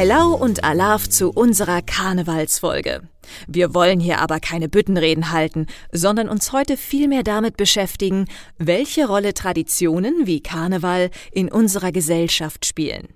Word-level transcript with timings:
Hello 0.00 0.32
und 0.32 0.62
Alaf 0.62 1.08
zu 1.08 1.30
unserer 1.30 1.82
Karnevalsfolge. 1.82 3.00
Wir 3.48 3.74
wollen 3.74 3.98
hier 3.98 4.20
aber 4.20 4.38
keine 4.38 4.68
Büttenreden 4.68 5.32
halten, 5.32 5.66
sondern 5.90 6.28
uns 6.28 6.52
heute 6.52 6.76
vielmehr 6.76 7.24
damit 7.24 7.56
beschäftigen, 7.56 8.26
welche 8.58 9.08
Rolle 9.08 9.34
Traditionen 9.34 10.24
wie 10.24 10.40
Karneval 10.40 11.10
in 11.32 11.50
unserer 11.50 11.90
Gesellschaft 11.90 12.64
spielen. 12.64 13.08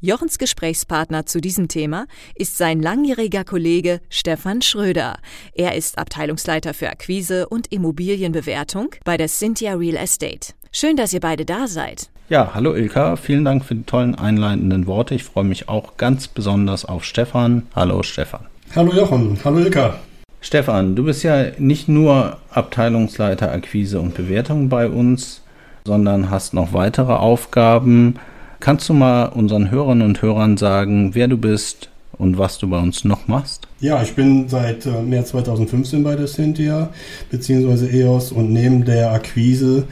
Jochens 0.00 0.38
Gesprächspartner 0.38 1.26
zu 1.26 1.40
diesem 1.40 1.66
Thema 1.66 2.06
ist 2.36 2.56
sein 2.56 2.80
langjähriger 2.80 3.42
Kollege 3.42 4.00
Stefan 4.08 4.62
Schröder. 4.62 5.18
Er 5.54 5.74
ist 5.74 5.98
Abteilungsleiter 5.98 6.72
für 6.72 6.88
Akquise 6.88 7.48
und 7.48 7.72
Immobilienbewertung 7.72 8.94
bei 9.02 9.16
der 9.16 9.26
Cynthia 9.26 9.74
Real 9.74 9.96
Estate. 9.96 10.54
Schön, 10.70 10.96
dass 10.96 11.12
ihr 11.12 11.18
beide 11.18 11.44
da 11.44 11.66
seid. 11.66 12.10
Ja, 12.30 12.50
hallo 12.52 12.74
Ilka, 12.74 13.16
vielen 13.16 13.46
Dank 13.46 13.64
für 13.64 13.74
die 13.74 13.84
tollen 13.84 14.14
einleitenden 14.14 14.86
Worte. 14.86 15.14
Ich 15.14 15.24
freue 15.24 15.44
mich 15.44 15.70
auch 15.70 15.96
ganz 15.96 16.28
besonders 16.28 16.84
auf 16.84 17.02
Stefan. 17.02 17.62
Hallo 17.74 18.02
Stefan. 18.02 18.42
Hallo 18.76 18.92
Jochen, 18.92 19.38
hallo 19.42 19.60
Ilka. 19.60 19.94
Stefan, 20.42 20.94
du 20.94 21.04
bist 21.04 21.22
ja 21.22 21.46
nicht 21.56 21.88
nur 21.88 22.36
Abteilungsleiter 22.50 23.50
Akquise 23.50 23.98
und 23.98 24.14
Bewertung 24.14 24.68
bei 24.68 24.90
uns, 24.90 25.40
sondern 25.86 26.28
hast 26.28 26.52
noch 26.52 26.74
weitere 26.74 27.14
Aufgaben. 27.14 28.16
Kannst 28.60 28.90
du 28.90 28.92
mal 28.92 29.24
unseren 29.28 29.70
Hörern 29.70 30.02
und 30.02 30.20
Hörern 30.20 30.58
sagen, 30.58 31.14
wer 31.14 31.28
du 31.28 31.38
bist 31.38 31.88
und 32.18 32.36
was 32.36 32.58
du 32.58 32.68
bei 32.68 32.78
uns 32.78 33.04
noch 33.04 33.26
machst? 33.26 33.66
Ja, 33.80 34.02
ich 34.02 34.14
bin 34.14 34.50
seit 34.50 34.84
äh, 34.84 35.00
März 35.00 35.30
2015 35.30 36.04
bei 36.04 36.14
der 36.14 36.26
Cynthia 36.26 36.90
bzw. 37.30 38.02
EOS 38.02 38.32
und 38.32 38.52
neben 38.52 38.84
der 38.84 39.12
Akquise 39.12 39.84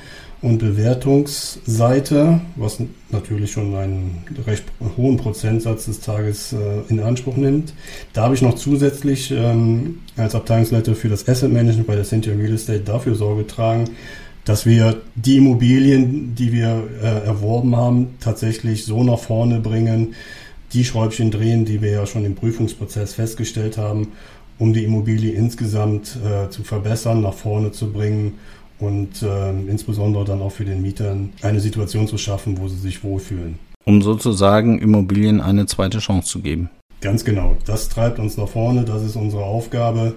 und 0.47 0.59
Bewertungsseite, 0.59 2.41
was 2.55 2.79
natürlich 3.11 3.51
schon 3.51 3.75
einen 3.75 4.25
recht 4.47 4.63
hohen 4.97 5.17
Prozentsatz 5.17 5.87
des 5.87 6.01
Tages 6.01 6.53
äh, 6.53 6.57
in 6.89 7.01
Anspruch 7.01 7.37
nimmt. 7.37 7.75
Da 8.13 8.23
habe 8.23 8.37
ich 8.37 8.43
noch 8.43 8.55
zusätzlich 8.55 9.33
ähm, 9.33 9.99
als 10.17 10.37
Abteilungsleiter 10.37 10.95
für 10.95 11.09
das 11.09 11.29
Asset 11.29 11.53
Management 11.53 11.89
bei 11.89 11.97
der 11.97 12.05
Cynthia 12.05 12.33
Real 12.33 12.55
Estate 12.55 12.81
dafür 12.81 13.17
Sorge 13.17 13.43
getragen, 13.43 13.91
dass 14.45 14.67
wir 14.67 15.03
die 15.17 15.39
Immobilien, 15.39 16.37
die 16.37 16.53
wir 16.53 16.85
äh, 17.03 17.27
erworben 17.27 17.75
haben, 17.75 18.15
tatsächlich 18.21 18.85
so 18.85 19.03
nach 19.03 19.19
vorne 19.19 19.59
bringen, 19.59 20.15
die 20.73 20.85
Schräubchen 20.85 21.33
drehen, 21.33 21.65
die 21.65 21.83
wir 21.83 21.91
ja 21.91 22.07
schon 22.07 22.25
im 22.25 22.37
Prüfungsprozess 22.37 23.15
festgestellt 23.15 23.79
haben, 23.79 24.13
um 24.61 24.73
die 24.73 24.85
Immobilie 24.85 25.33
insgesamt 25.33 26.17
äh, 26.25 26.51
zu 26.51 26.63
verbessern, 26.63 27.21
nach 27.21 27.35
vorne 27.35 27.73
zu 27.73 27.91
bringen 27.91 28.35
und 28.79 29.23
äh, 29.23 29.51
insbesondere 29.51 30.25
dann 30.25 30.43
auch 30.43 30.53
für 30.53 30.65
den 30.65 30.83
Mietern 30.83 31.33
eine 31.43 31.61
Situation 31.61 32.09
zu 32.09 32.19
schaffen, 32.19 32.59
wo 32.59 32.69
sie 32.69 32.77
sich 32.77 33.03
wohlfühlen. 33.03 33.59
Um 33.85 34.03
sozusagen 34.03 34.79
Immobilien 34.81 35.41
eine 35.41 35.67
zweite 35.67 35.99
Chance 35.99 36.29
zu 36.29 36.41
geben. 36.41 36.71
Ganz 37.01 37.25
genau. 37.25 37.57
Das 37.67 37.89
treibt 37.89 38.19
uns 38.19 38.37
nach 38.37 38.49
vorne, 38.49 38.85
das 38.85 39.03
ist 39.03 39.17
unsere 39.17 39.45
Aufgabe 39.45 40.15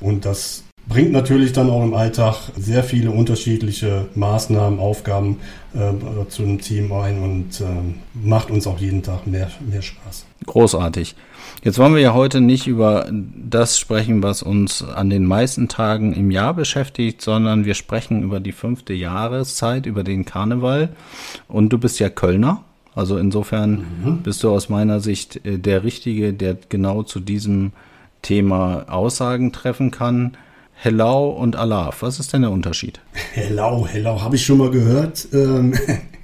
und 0.00 0.24
das 0.24 0.64
bringt 0.88 1.12
natürlich 1.12 1.52
dann 1.52 1.70
auch 1.70 1.82
im 1.82 1.94
Alltag 1.94 2.36
sehr 2.56 2.84
viele 2.84 3.10
unterschiedliche 3.10 4.06
Maßnahmen, 4.14 4.78
Aufgaben 4.78 5.38
äh, 5.74 6.28
zu 6.28 6.42
einem 6.42 6.60
Team 6.60 6.92
ein 6.92 7.22
und 7.22 7.60
äh, 7.60 7.64
macht 8.14 8.50
uns 8.50 8.66
auch 8.66 8.78
jeden 8.78 9.02
Tag 9.02 9.26
mehr, 9.26 9.50
mehr 9.68 9.82
Spaß. 9.82 10.26
Großartig. 10.46 11.14
Jetzt 11.62 11.78
wollen 11.78 11.94
wir 11.94 12.02
ja 12.02 12.12
heute 12.12 12.40
nicht 12.40 12.66
über 12.66 13.10
das 13.10 13.78
sprechen, 13.78 14.22
was 14.22 14.42
uns 14.42 14.82
an 14.82 15.08
den 15.08 15.24
meisten 15.24 15.68
Tagen 15.68 16.12
im 16.12 16.30
Jahr 16.30 16.52
beschäftigt, 16.52 17.22
sondern 17.22 17.64
wir 17.64 17.74
sprechen 17.74 18.22
über 18.22 18.40
die 18.40 18.52
fünfte 18.52 18.92
Jahreszeit, 18.92 19.86
über 19.86 20.04
den 20.04 20.26
Karneval. 20.26 20.90
Und 21.48 21.70
du 21.70 21.78
bist 21.78 21.98
ja 22.00 22.10
Kölner. 22.10 22.62
Also 22.94 23.16
insofern 23.16 23.86
mhm. 24.04 24.18
bist 24.22 24.42
du 24.44 24.50
aus 24.50 24.68
meiner 24.68 25.00
Sicht 25.00 25.44
äh, 25.44 25.58
der 25.58 25.82
Richtige, 25.82 26.32
der 26.32 26.56
genau 26.68 27.02
zu 27.02 27.20
diesem 27.20 27.72
Thema 28.22 28.84
Aussagen 28.88 29.52
treffen 29.52 29.90
kann. 29.90 30.36
Hellau 30.74 31.30
und 31.30 31.56
Alaf, 31.56 32.02
was 32.02 32.20
ist 32.20 32.32
denn 32.32 32.42
der 32.42 32.50
Unterschied? 32.50 33.00
Hellau, 33.32 33.86
Hellau, 33.86 34.20
habe 34.20 34.36
ich 34.36 34.44
schon 34.44 34.58
mal 34.58 34.70
gehört. 34.70 35.28
Ähm, 35.32 35.74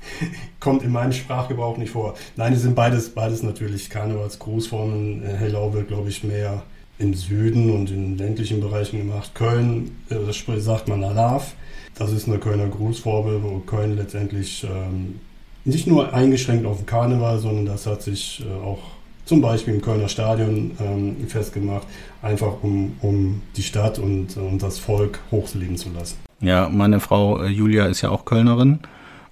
kommt 0.60 0.82
in 0.82 0.92
meinem 0.92 1.12
Sprachgebrauch 1.12 1.78
nicht 1.78 1.90
vor. 1.90 2.14
Nein, 2.36 2.52
es 2.52 2.62
sind 2.62 2.74
beides, 2.74 3.10
beides 3.10 3.42
natürlich 3.42 3.90
Karnevalsgrußformen. 3.90 5.24
Äh, 5.24 5.36
Hellau 5.36 5.72
wird, 5.72 5.88
glaube 5.88 6.10
ich, 6.10 6.22
mehr 6.22 6.62
im 6.98 7.14
Süden 7.14 7.70
und 7.70 7.90
in 7.90 8.18
ländlichen 8.18 8.60
Bereichen 8.60 8.98
gemacht. 8.98 9.34
Köln, 9.34 9.96
äh, 10.10 10.60
sagt 10.60 10.88
man 10.88 11.02
Alaf. 11.02 11.54
Das 11.94 12.12
ist 12.12 12.28
eine 12.28 12.38
Kölner 12.38 12.68
Grußformel, 12.68 13.42
wo 13.42 13.58
Köln 13.60 13.96
letztendlich 13.96 14.64
ähm, 14.64 15.20
nicht 15.64 15.86
nur 15.86 16.12
eingeschränkt 16.14 16.66
auf 16.66 16.78
den 16.78 16.86
Karneval, 16.86 17.38
sondern 17.38 17.66
das 17.66 17.86
hat 17.86 18.02
sich 18.02 18.44
äh, 18.46 18.64
auch 18.64 18.80
zum 19.30 19.42
Beispiel 19.42 19.74
im 19.74 19.80
Kölner 19.80 20.08
Stadion 20.08 20.72
ähm, 20.80 21.28
festgemacht, 21.28 21.86
einfach 22.20 22.64
um, 22.64 22.96
um 23.00 23.42
die 23.56 23.62
Stadt 23.62 24.00
und, 24.00 24.36
und 24.36 24.60
das 24.60 24.80
Volk 24.80 25.20
hochleben 25.30 25.76
zu 25.76 25.88
lassen. 25.90 26.16
Ja, 26.40 26.68
meine 26.68 26.98
Frau 26.98 27.44
Julia 27.44 27.86
ist 27.86 28.00
ja 28.00 28.10
auch 28.10 28.24
Kölnerin 28.24 28.80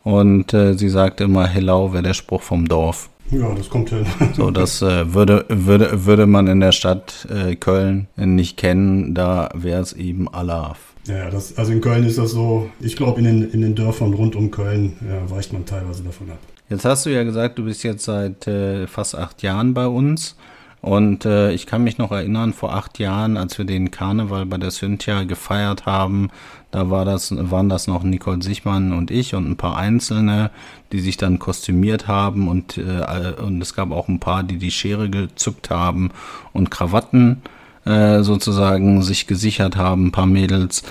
und 0.04 0.54
äh, 0.54 0.74
sie 0.74 0.88
sagte 0.88 1.24
immer, 1.24 1.48
Hellau 1.48 1.92
wäre 1.92 2.04
der 2.04 2.14
Spruch 2.14 2.42
vom 2.42 2.68
Dorf. 2.68 3.10
Ja, 3.32 3.52
das 3.56 3.68
kommt 3.68 3.90
hin. 3.90 4.06
so, 4.36 4.52
das 4.52 4.82
äh, 4.82 5.12
würde, 5.12 5.46
würde, 5.48 6.06
würde 6.06 6.28
man 6.28 6.46
in 6.46 6.60
der 6.60 6.70
Stadt 6.70 7.26
äh, 7.28 7.56
Köln 7.56 8.06
nicht 8.14 8.56
kennen, 8.56 9.16
da 9.16 9.48
wäre 9.52 9.82
es 9.82 9.94
eben 9.94 10.32
Alaf. 10.32 10.94
Ja, 11.08 11.28
das, 11.28 11.58
also 11.58 11.72
in 11.72 11.80
Köln 11.80 12.04
ist 12.04 12.18
das 12.18 12.30
so, 12.30 12.70
ich 12.78 12.94
glaube 12.94 13.18
in 13.18 13.24
den, 13.24 13.50
in 13.50 13.62
den 13.62 13.74
Dörfern 13.74 14.14
rund 14.14 14.36
um 14.36 14.52
Köln 14.52 14.92
ja, 15.00 15.28
weicht 15.28 15.52
man 15.52 15.66
teilweise 15.66 16.04
davon 16.04 16.30
ab. 16.30 16.38
Jetzt 16.68 16.84
hast 16.84 17.06
du 17.06 17.10
ja 17.10 17.24
gesagt, 17.24 17.58
du 17.58 17.64
bist 17.64 17.82
jetzt 17.82 18.04
seit 18.04 18.46
äh, 18.46 18.86
fast 18.86 19.16
acht 19.16 19.42
Jahren 19.42 19.72
bei 19.72 19.86
uns. 19.86 20.36
Und 20.80 21.24
äh, 21.24 21.50
ich 21.52 21.66
kann 21.66 21.82
mich 21.82 21.98
noch 21.98 22.12
erinnern, 22.12 22.52
vor 22.52 22.74
acht 22.74 22.98
Jahren, 22.98 23.36
als 23.36 23.58
wir 23.58 23.64
den 23.64 23.90
Karneval 23.90 24.46
bei 24.46 24.58
der 24.58 24.70
Cynthia 24.70 25.24
gefeiert 25.24 25.86
haben, 25.86 26.30
da 26.70 26.90
war 26.90 27.04
das, 27.04 27.34
waren 27.36 27.68
das 27.68 27.86
noch 27.86 28.04
Nicole 28.04 28.42
Sichmann 28.42 28.92
und 28.92 29.10
ich 29.10 29.34
und 29.34 29.50
ein 29.50 29.56
paar 29.56 29.76
Einzelne, 29.76 30.50
die 30.92 31.00
sich 31.00 31.16
dann 31.16 31.38
kostümiert 31.38 32.06
haben 32.06 32.46
und, 32.46 32.78
äh, 32.78 33.32
und 33.42 33.60
es 33.60 33.74
gab 33.74 33.90
auch 33.90 34.06
ein 34.06 34.20
paar, 34.20 34.44
die 34.44 34.58
die 34.58 34.70
Schere 34.70 35.10
gezückt 35.10 35.70
haben 35.70 36.10
und 36.52 36.70
Krawatten 36.70 37.42
äh, 37.88 38.22
sozusagen 38.22 39.02
sich 39.02 39.26
gesichert 39.26 39.76
haben, 39.76 40.08
ein 40.08 40.12
paar 40.12 40.26
Mädels. 40.26 40.82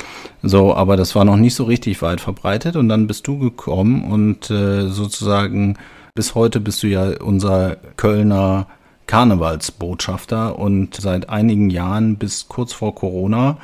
So, 0.41 0.73
aber 0.73 0.97
das 0.97 1.13
war 1.13 1.25
noch 1.25 1.37
nicht 1.37 1.53
so 1.55 1.65
richtig 1.65 2.01
weit 2.01 2.21
verbreitet 2.21 2.75
und 2.75 2.89
dann 2.89 3.05
bist 3.05 3.27
du 3.27 3.37
gekommen 3.37 4.03
und 4.03 4.49
äh, 4.49 4.87
sozusagen 4.87 5.77
bis 6.15 6.33
heute 6.33 6.59
bist 6.59 6.81
du 6.81 6.87
ja 6.87 7.11
unser 7.21 7.75
Kölner 7.97 8.65
Karnevalsbotschafter 9.05 10.57
und 10.57 10.95
seit 10.95 11.29
einigen 11.29 11.69
Jahren 11.69 12.17
bis 12.17 12.47
kurz 12.47 12.73
vor 12.73 12.95
Corona 12.95 13.57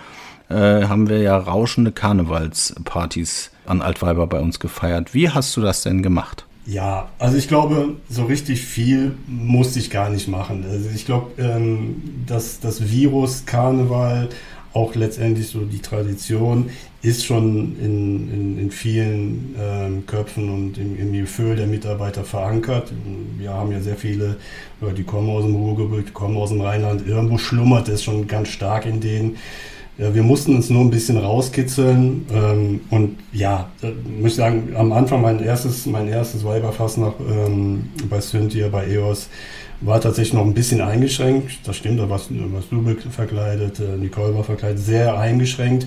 äh, 0.49 0.83
haben 0.83 1.09
wir 1.09 1.19
ja 1.19 1.35
rauschende 1.35 1.91
Karnevalspartys 1.91 3.51
an 3.65 3.81
Altweiber 3.81 4.27
bei 4.27 4.39
uns 4.39 4.59
gefeiert. 4.59 5.13
Wie 5.13 5.29
hast 5.29 5.57
du 5.57 5.61
das 5.61 5.81
denn 5.81 6.03
gemacht? 6.03 6.45
Ja, 6.65 7.09
also 7.19 7.37
ich 7.37 7.47
glaube, 7.47 7.97
so 8.09 8.23
richtig 8.25 8.61
viel 8.61 9.15
musste 9.27 9.79
ich 9.79 9.89
gar 9.89 10.09
nicht 10.09 10.27
machen. 10.29 10.65
Also 10.69 10.89
ich 10.93 11.05
glaube, 11.05 11.31
ähm, 11.37 12.01
dass 12.25 12.59
das 12.61 12.89
Virus 12.89 13.45
Karneval 13.45 14.29
auch 14.73 14.95
letztendlich 14.95 15.47
so 15.47 15.59
die 15.59 15.79
Tradition 15.79 16.69
ist 17.01 17.25
schon 17.25 17.77
in, 17.79 18.31
in, 18.31 18.59
in 18.59 18.71
vielen 18.71 19.55
ähm, 19.59 20.05
Köpfen 20.07 20.49
und 20.49 20.77
im, 20.77 20.97
im 20.97 21.13
Gefühl 21.13 21.57
der 21.57 21.67
Mitarbeiter 21.67 22.23
verankert. 22.23 22.91
Wir 23.37 23.53
haben 23.53 23.71
ja 23.71 23.81
sehr 23.81 23.97
viele 23.97 24.37
Leute, 24.79 24.95
die 24.95 25.03
kommen 25.03 25.29
aus 25.29 25.43
dem 25.43 25.55
Ruhrgebiet, 25.55 26.07
die 26.07 26.13
kommen 26.13 26.37
aus 26.37 26.49
dem 26.49 26.61
Rheinland. 26.61 27.05
Irgendwo 27.05 27.37
schlummert 27.37 27.89
es 27.89 28.03
schon 28.03 28.27
ganz 28.27 28.47
stark 28.47 28.85
in 28.85 29.01
denen. 29.01 29.35
Ja, 29.97 30.13
wir 30.13 30.23
mussten 30.23 30.55
uns 30.55 30.71
nur 30.71 30.81
ein 30.81 30.89
bisschen 30.89 31.17
rauskitzeln. 31.17 32.25
Ähm, 32.33 32.81
und 32.89 33.17
ja, 33.31 33.69
äh, 33.83 33.91
muss 34.19 34.31
ich 34.31 34.37
sagen, 34.37 34.73
am 34.75 34.91
Anfang 34.91 35.21
mein 35.21 35.39
erstes, 35.39 35.85
mein 35.85 36.07
erstes 36.07 36.43
Weiberfass 36.43 36.97
nach, 36.97 37.13
ähm, 37.19 37.89
bei 38.09 38.19
Cynthia, 38.19 38.69
bei 38.69 38.87
EOS, 38.87 39.29
war 39.81 40.01
tatsächlich 40.01 40.33
noch 40.33 40.45
ein 40.45 40.53
bisschen 40.53 40.81
eingeschränkt. 40.81 41.59
Das 41.65 41.75
stimmt, 41.77 41.99
da 41.99 42.09
warst, 42.09 42.29
warst 42.31 42.71
du 42.71 43.09
verkleidet, 43.11 43.79
äh, 43.79 43.97
Nicole 43.97 44.33
war 44.33 44.43
verkleidet, 44.43 44.79
sehr 44.79 45.19
eingeschränkt. 45.19 45.85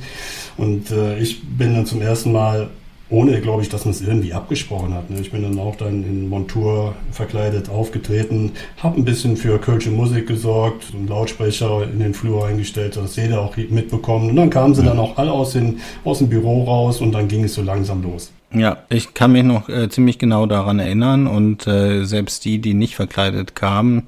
Und 0.57 0.91
äh, 0.93 1.19
ich 1.19 1.43
bin 1.43 1.75
dann 1.75 1.87
zum 1.87 2.01
ersten 2.01 2.31
Mal 2.31 2.71
ohne, 3.09 3.41
glaube 3.41 3.63
ich, 3.63 3.69
dass 3.69 3.85
man 3.85 3.95
es 3.95 4.01
irgendwie 4.01 4.33
abgesprochen 4.33 4.93
hat. 4.95 5.11
Ne? 5.11 5.21
Ich 5.21 5.31
bin 5.31 5.43
dann 5.43 5.59
auch 5.59 5.77
dann 5.77 6.03
in 6.03 6.29
Montur 6.29 6.95
verkleidet 7.13 7.69
aufgetreten, 7.69 8.53
habe 8.79 9.01
ein 9.01 9.05
bisschen 9.05 9.37
für 9.37 9.59
Kölsche 9.59 9.91
Musik 9.91 10.27
gesorgt, 10.27 10.93
einen 10.93 11.07
Lautsprecher 11.07 11.85
in 11.85 12.01
den 12.01 12.15
Flur 12.15 12.47
eingestellt, 12.47 12.97
dass 12.97 13.17
jeder 13.17 13.41
auch 13.41 13.57
mitbekommen. 13.57 14.31
Und 14.31 14.37
dann 14.37 14.51
kamen 14.51 14.75
sie 14.75 14.83
dann 14.83 14.99
auch 14.99 15.17
alle 15.19 15.31
aus, 15.31 15.53
den, 15.53 15.81
aus 16.05 16.19
dem 16.19 16.29
Büro 16.29 16.65
raus 16.65 17.01
und 17.01 17.13
dann 17.13 17.29
ging 17.29 17.45
es 17.45 17.55
so 17.55 17.63
langsam 17.63 18.03
los. 18.03 18.33
Ja, 18.53 18.79
ich 18.89 19.15
kann 19.15 19.33
mich 19.33 19.45
noch 19.45 19.69
äh, 19.69 19.89
ziemlich 19.89 20.19
genau 20.19 20.47
daran 20.47 20.79
erinnern 20.79 21.27
und 21.27 21.67
äh, 21.67 22.05
selbst 22.05 22.45
die, 22.45 22.59
die 22.59 22.75
nicht 22.75 22.97
verkleidet 22.97 23.55
kamen, 23.55 24.05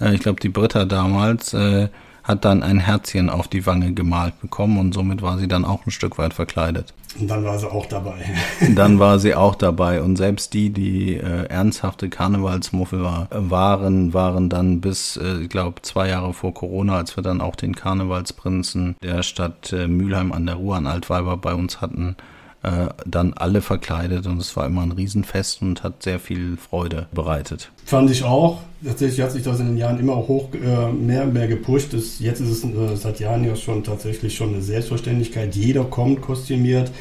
äh, 0.00 0.14
ich 0.14 0.20
glaube 0.20 0.40
die 0.40 0.48
Britta 0.48 0.84
damals, 0.84 1.54
äh, 1.54 1.88
hat 2.24 2.44
dann 2.44 2.62
ein 2.62 2.78
Herzchen 2.78 3.30
auf 3.30 3.48
die 3.48 3.66
Wange 3.66 3.92
gemalt 3.92 4.40
bekommen 4.40 4.78
und 4.78 4.94
somit 4.94 5.22
war 5.22 5.38
sie 5.38 5.48
dann 5.48 5.64
auch 5.64 5.86
ein 5.86 5.90
Stück 5.90 6.18
weit 6.18 6.34
verkleidet. 6.34 6.94
Und 7.18 7.28
dann 7.28 7.44
war 7.44 7.58
sie 7.58 7.70
auch 7.70 7.86
dabei. 7.86 8.24
dann 8.74 8.98
war 8.98 9.18
sie 9.18 9.34
auch 9.34 9.54
dabei 9.54 10.02
und 10.02 10.16
selbst 10.16 10.54
die, 10.54 10.70
die 10.70 11.16
äh, 11.16 11.44
ernsthafte 11.46 12.08
Karnevalsmuffel 12.08 13.02
war, 13.02 13.28
waren, 13.30 14.14
waren 14.14 14.48
dann 14.48 14.80
bis, 14.80 15.16
äh, 15.16 15.42
ich 15.42 15.48
glaube, 15.48 15.82
zwei 15.82 16.08
Jahre 16.08 16.32
vor 16.32 16.54
Corona, 16.54 16.96
als 16.96 17.16
wir 17.16 17.22
dann 17.22 17.40
auch 17.40 17.56
den 17.56 17.74
Karnevalsprinzen 17.74 18.96
der 19.02 19.22
Stadt 19.22 19.72
äh, 19.72 19.88
Mülheim 19.88 20.32
an 20.32 20.46
der 20.46 20.56
Ruhr 20.56 20.76
an 20.76 20.86
Altweiber 20.86 21.36
bei 21.36 21.54
uns 21.54 21.80
hatten, 21.80 22.16
äh, 22.62 22.88
dann 23.04 23.32
alle 23.34 23.60
verkleidet 23.60 24.26
und 24.26 24.40
es 24.40 24.56
war 24.56 24.66
immer 24.66 24.82
ein 24.82 24.92
Riesenfest 24.92 25.62
und 25.62 25.82
hat 25.82 26.02
sehr 26.02 26.20
viel 26.20 26.56
Freude 26.56 27.08
bereitet. 27.12 27.72
Fand 27.84 28.10
ich 28.10 28.22
auch. 28.22 28.60
Tatsächlich 28.84 29.20
hat 29.20 29.32
sich 29.32 29.42
das 29.42 29.58
in 29.58 29.66
den 29.66 29.76
Jahren 29.76 29.98
immer 29.98 30.16
hoch 30.16 30.48
äh, 30.54 30.92
mehr 30.92 31.24
und 31.24 31.32
mehr 31.32 31.48
gepusht. 31.48 31.92
Das, 31.92 32.20
jetzt 32.20 32.40
ist 32.40 32.50
es 32.50 32.64
äh, 32.64 32.96
seit 32.96 33.18
Jahren 33.18 33.44
ja 33.44 33.56
schon 33.56 33.82
tatsächlich 33.82 34.36
schon 34.36 34.50
eine 34.50 34.62
Selbstverständlichkeit. 34.62 35.56
Jeder 35.56 35.84
kommt 35.84 36.22
kostümiert. 36.22 36.92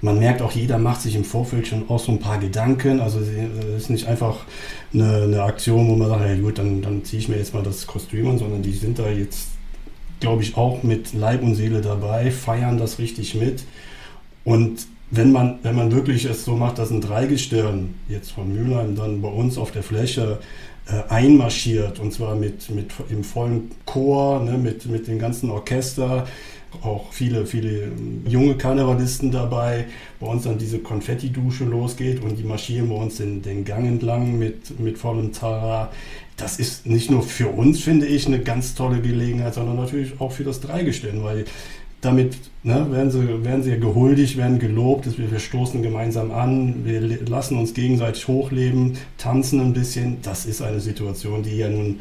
Man 0.00 0.18
merkt 0.18 0.40
auch, 0.40 0.50
jeder 0.50 0.78
macht 0.78 1.02
sich 1.02 1.14
im 1.14 1.24
Vorfeld 1.24 1.68
schon 1.68 1.88
auch 1.88 2.00
so 2.00 2.10
ein 2.10 2.18
paar 2.18 2.38
Gedanken. 2.38 2.98
Also 3.00 3.20
es 3.20 3.82
ist 3.84 3.90
nicht 3.90 4.06
einfach 4.08 4.38
eine, 4.94 5.22
eine 5.24 5.42
Aktion, 5.42 5.88
wo 5.88 5.94
man 5.94 6.08
sagt, 6.08 6.24
ja 6.26 6.36
gut, 6.36 6.58
dann, 6.58 6.80
dann 6.80 7.04
ziehe 7.04 7.20
ich 7.20 7.28
mir 7.28 7.36
jetzt 7.36 7.52
mal 7.52 7.62
das 7.62 7.86
Kostüm 7.86 8.28
an, 8.30 8.38
sondern 8.38 8.62
die 8.62 8.72
sind 8.72 8.98
da 8.98 9.08
jetzt, 9.10 9.48
glaube 10.20 10.42
ich, 10.42 10.56
auch 10.56 10.82
mit 10.82 11.12
Leib 11.12 11.42
und 11.42 11.54
Seele 11.54 11.82
dabei, 11.82 12.30
feiern 12.30 12.78
das 12.78 12.98
richtig 12.98 13.34
mit. 13.34 13.62
Und 14.44 14.86
wenn 15.12 15.30
man, 15.30 15.58
wenn 15.62 15.76
man 15.76 15.92
wirklich 15.92 16.24
es 16.24 16.44
so 16.44 16.56
macht, 16.56 16.78
dass 16.78 16.90
ein 16.90 17.02
Dreigestirn 17.02 17.94
jetzt 18.08 18.32
von 18.32 18.52
Mülheim 18.52 18.96
dann 18.96 19.20
bei 19.20 19.28
uns 19.28 19.58
auf 19.58 19.70
der 19.70 19.82
Fläche 19.82 20.38
äh, 20.86 21.12
einmarschiert 21.12 22.00
und 22.00 22.14
zwar 22.14 22.34
mit, 22.34 22.70
mit 22.70 22.92
im 23.10 23.22
vollen 23.22 23.70
Chor, 23.84 24.42
ne, 24.42 24.56
mit, 24.56 24.86
mit 24.86 25.06
dem 25.06 25.18
ganzen 25.18 25.50
Orchester, 25.50 26.26
auch 26.80 27.12
viele, 27.12 27.44
viele 27.44 27.92
junge 28.26 28.56
Karnevalisten 28.56 29.30
dabei, 29.30 29.84
bei 30.18 30.26
uns 30.26 30.44
dann 30.44 30.56
diese 30.56 30.78
Konfetti-Dusche 30.78 31.64
losgeht 31.64 32.22
und 32.22 32.38
die 32.38 32.44
marschieren 32.44 32.88
bei 32.88 32.94
uns 32.94 33.18
den, 33.18 33.42
den 33.42 33.66
Gang 33.66 33.86
entlang 33.86 34.38
mit, 34.38 34.80
mit 34.80 34.96
vollem 34.96 35.32
Tara. 35.32 35.90
Das 36.38 36.58
ist 36.58 36.86
nicht 36.86 37.10
nur 37.10 37.22
für 37.22 37.48
uns, 37.48 37.80
finde 37.80 38.06
ich, 38.06 38.26
eine 38.26 38.40
ganz 38.40 38.74
tolle 38.74 39.02
Gelegenheit, 39.02 39.52
sondern 39.52 39.76
natürlich 39.76 40.18
auch 40.18 40.32
für 40.32 40.44
das 40.44 40.60
Dreigestirn, 40.60 41.22
weil 41.22 41.44
damit 42.02 42.36
ne, 42.64 42.86
werden, 42.90 43.10
sie, 43.10 43.44
werden 43.44 43.62
sie 43.62 43.78
gehuldigt, 43.78 44.36
werden 44.36 44.58
gelobt, 44.58 45.06
wir, 45.16 45.30
wir 45.30 45.38
stoßen 45.38 45.82
gemeinsam 45.82 46.30
an, 46.32 46.84
wir 46.84 47.00
lassen 47.00 47.56
uns 47.56 47.72
gegenseitig 47.72 48.28
hochleben, 48.28 48.98
tanzen 49.16 49.60
ein 49.60 49.72
bisschen. 49.72 50.18
Das 50.20 50.44
ist 50.44 50.60
eine 50.60 50.80
Situation, 50.80 51.42
die 51.42 51.56
ja 51.56 51.70
nun 51.70 52.00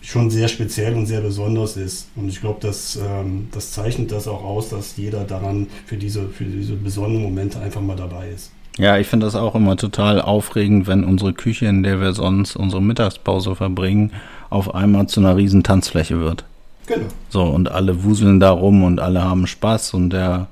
schon 0.00 0.30
sehr 0.30 0.48
speziell 0.48 0.94
und 0.94 1.06
sehr 1.06 1.20
besonders 1.20 1.76
ist. 1.76 2.08
Und 2.14 2.28
ich 2.28 2.40
glaube, 2.40 2.58
das, 2.60 2.96
ähm, 2.96 3.48
das 3.52 3.72
zeichnet 3.72 4.12
das 4.12 4.28
auch 4.28 4.44
aus, 4.44 4.68
dass 4.68 4.96
jeder 4.96 5.24
daran 5.24 5.66
für 5.86 5.96
diese, 5.96 6.28
für 6.28 6.44
diese 6.44 6.74
besonderen 6.74 7.22
Momente 7.22 7.58
einfach 7.58 7.80
mal 7.80 7.96
dabei 7.96 8.28
ist. 8.28 8.52
Ja, 8.76 8.98
ich 8.98 9.06
finde 9.06 9.26
das 9.26 9.34
auch 9.34 9.54
immer 9.54 9.76
total 9.76 10.20
aufregend, 10.20 10.86
wenn 10.86 11.04
unsere 11.04 11.32
Küche, 11.32 11.66
in 11.66 11.82
der 11.82 12.00
wir 12.00 12.12
sonst 12.12 12.56
unsere 12.56 12.82
Mittagspause 12.82 13.54
verbringen, 13.54 14.12
auf 14.50 14.74
einmal 14.74 15.08
zu 15.08 15.20
einer 15.20 15.36
riesen 15.36 15.62
Tanzfläche 15.62 16.20
wird. 16.20 16.44
Genau. 16.86 17.06
So, 17.28 17.42
und 17.42 17.70
alle 17.70 18.04
wuseln 18.04 18.40
da 18.40 18.50
rum 18.50 18.84
und 18.84 19.00
alle 19.00 19.22
haben 19.22 19.46
Spaß 19.46 19.94
und 19.94 20.10
der 20.10 20.48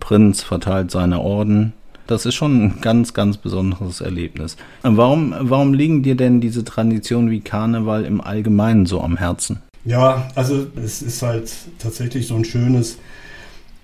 Prinz 0.00 0.42
verteilt 0.42 0.90
seine 0.90 1.20
Orden. 1.20 1.72
Das 2.06 2.26
ist 2.26 2.34
schon 2.34 2.62
ein 2.62 2.80
ganz, 2.80 3.14
ganz 3.14 3.38
besonderes 3.38 4.00
Erlebnis. 4.00 4.56
Warum, 4.82 5.34
warum 5.38 5.72
liegen 5.72 6.02
dir 6.02 6.16
denn 6.16 6.40
diese 6.40 6.64
Traditionen 6.64 7.30
wie 7.30 7.40
Karneval 7.40 8.04
im 8.04 8.20
Allgemeinen 8.20 8.84
so 8.84 9.00
am 9.00 9.16
Herzen? 9.16 9.60
Ja, 9.86 10.28
also 10.34 10.66
es 10.76 11.02
ist 11.02 11.22
halt 11.22 11.50
tatsächlich 11.78 12.26
so 12.26 12.34
ein 12.34 12.44
schönes, 12.44 12.98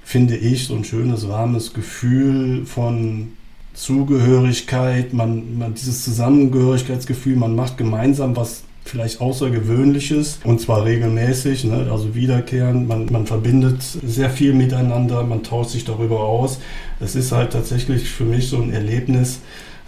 finde 0.02 0.36
ich, 0.36 0.66
so 0.66 0.74
ein 0.74 0.84
schönes, 0.84 1.28
warmes 1.28 1.72
Gefühl 1.72 2.66
von 2.66 3.32
Zugehörigkeit, 3.74 5.14
man, 5.14 5.58
man 5.58 5.74
dieses 5.74 6.04
Zusammengehörigkeitsgefühl, 6.04 7.36
man 7.36 7.54
macht 7.54 7.78
gemeinsam 7.78 8.36
was 8.36 8.64
vielleicht 8.90 9.20
Außergewöhnliches 9.20 10.40
und 10.44 10.60
zwar 10.60 10.84
regelmäßig, 10.84 11.64
ne? 11.64 11.88
also 11.90 12.14
wiederkehrend. 12.14 12.88
Man, 12.88 13.06
man 13.06 13.26
verbindet 13.26 13.82
sehr 13.82 14.30
viel 14.30 14.52
miteinander, 14.52 15.22
man 15.22 15.44
tauscht 15.44 15.70
sich 15.70 15.84
darüber 15.84 16.20
aus. 16.20 16.58
Es 16.98 17.14
ist 17.14 17.30
halt 17.30 17.52
tatsächlich 17.52 18.10
für 18.10 18.24
mich 18.24 18.48
so 18.48 18.60
ein 18.60 18.72
Erlebnis, 18.72 19.40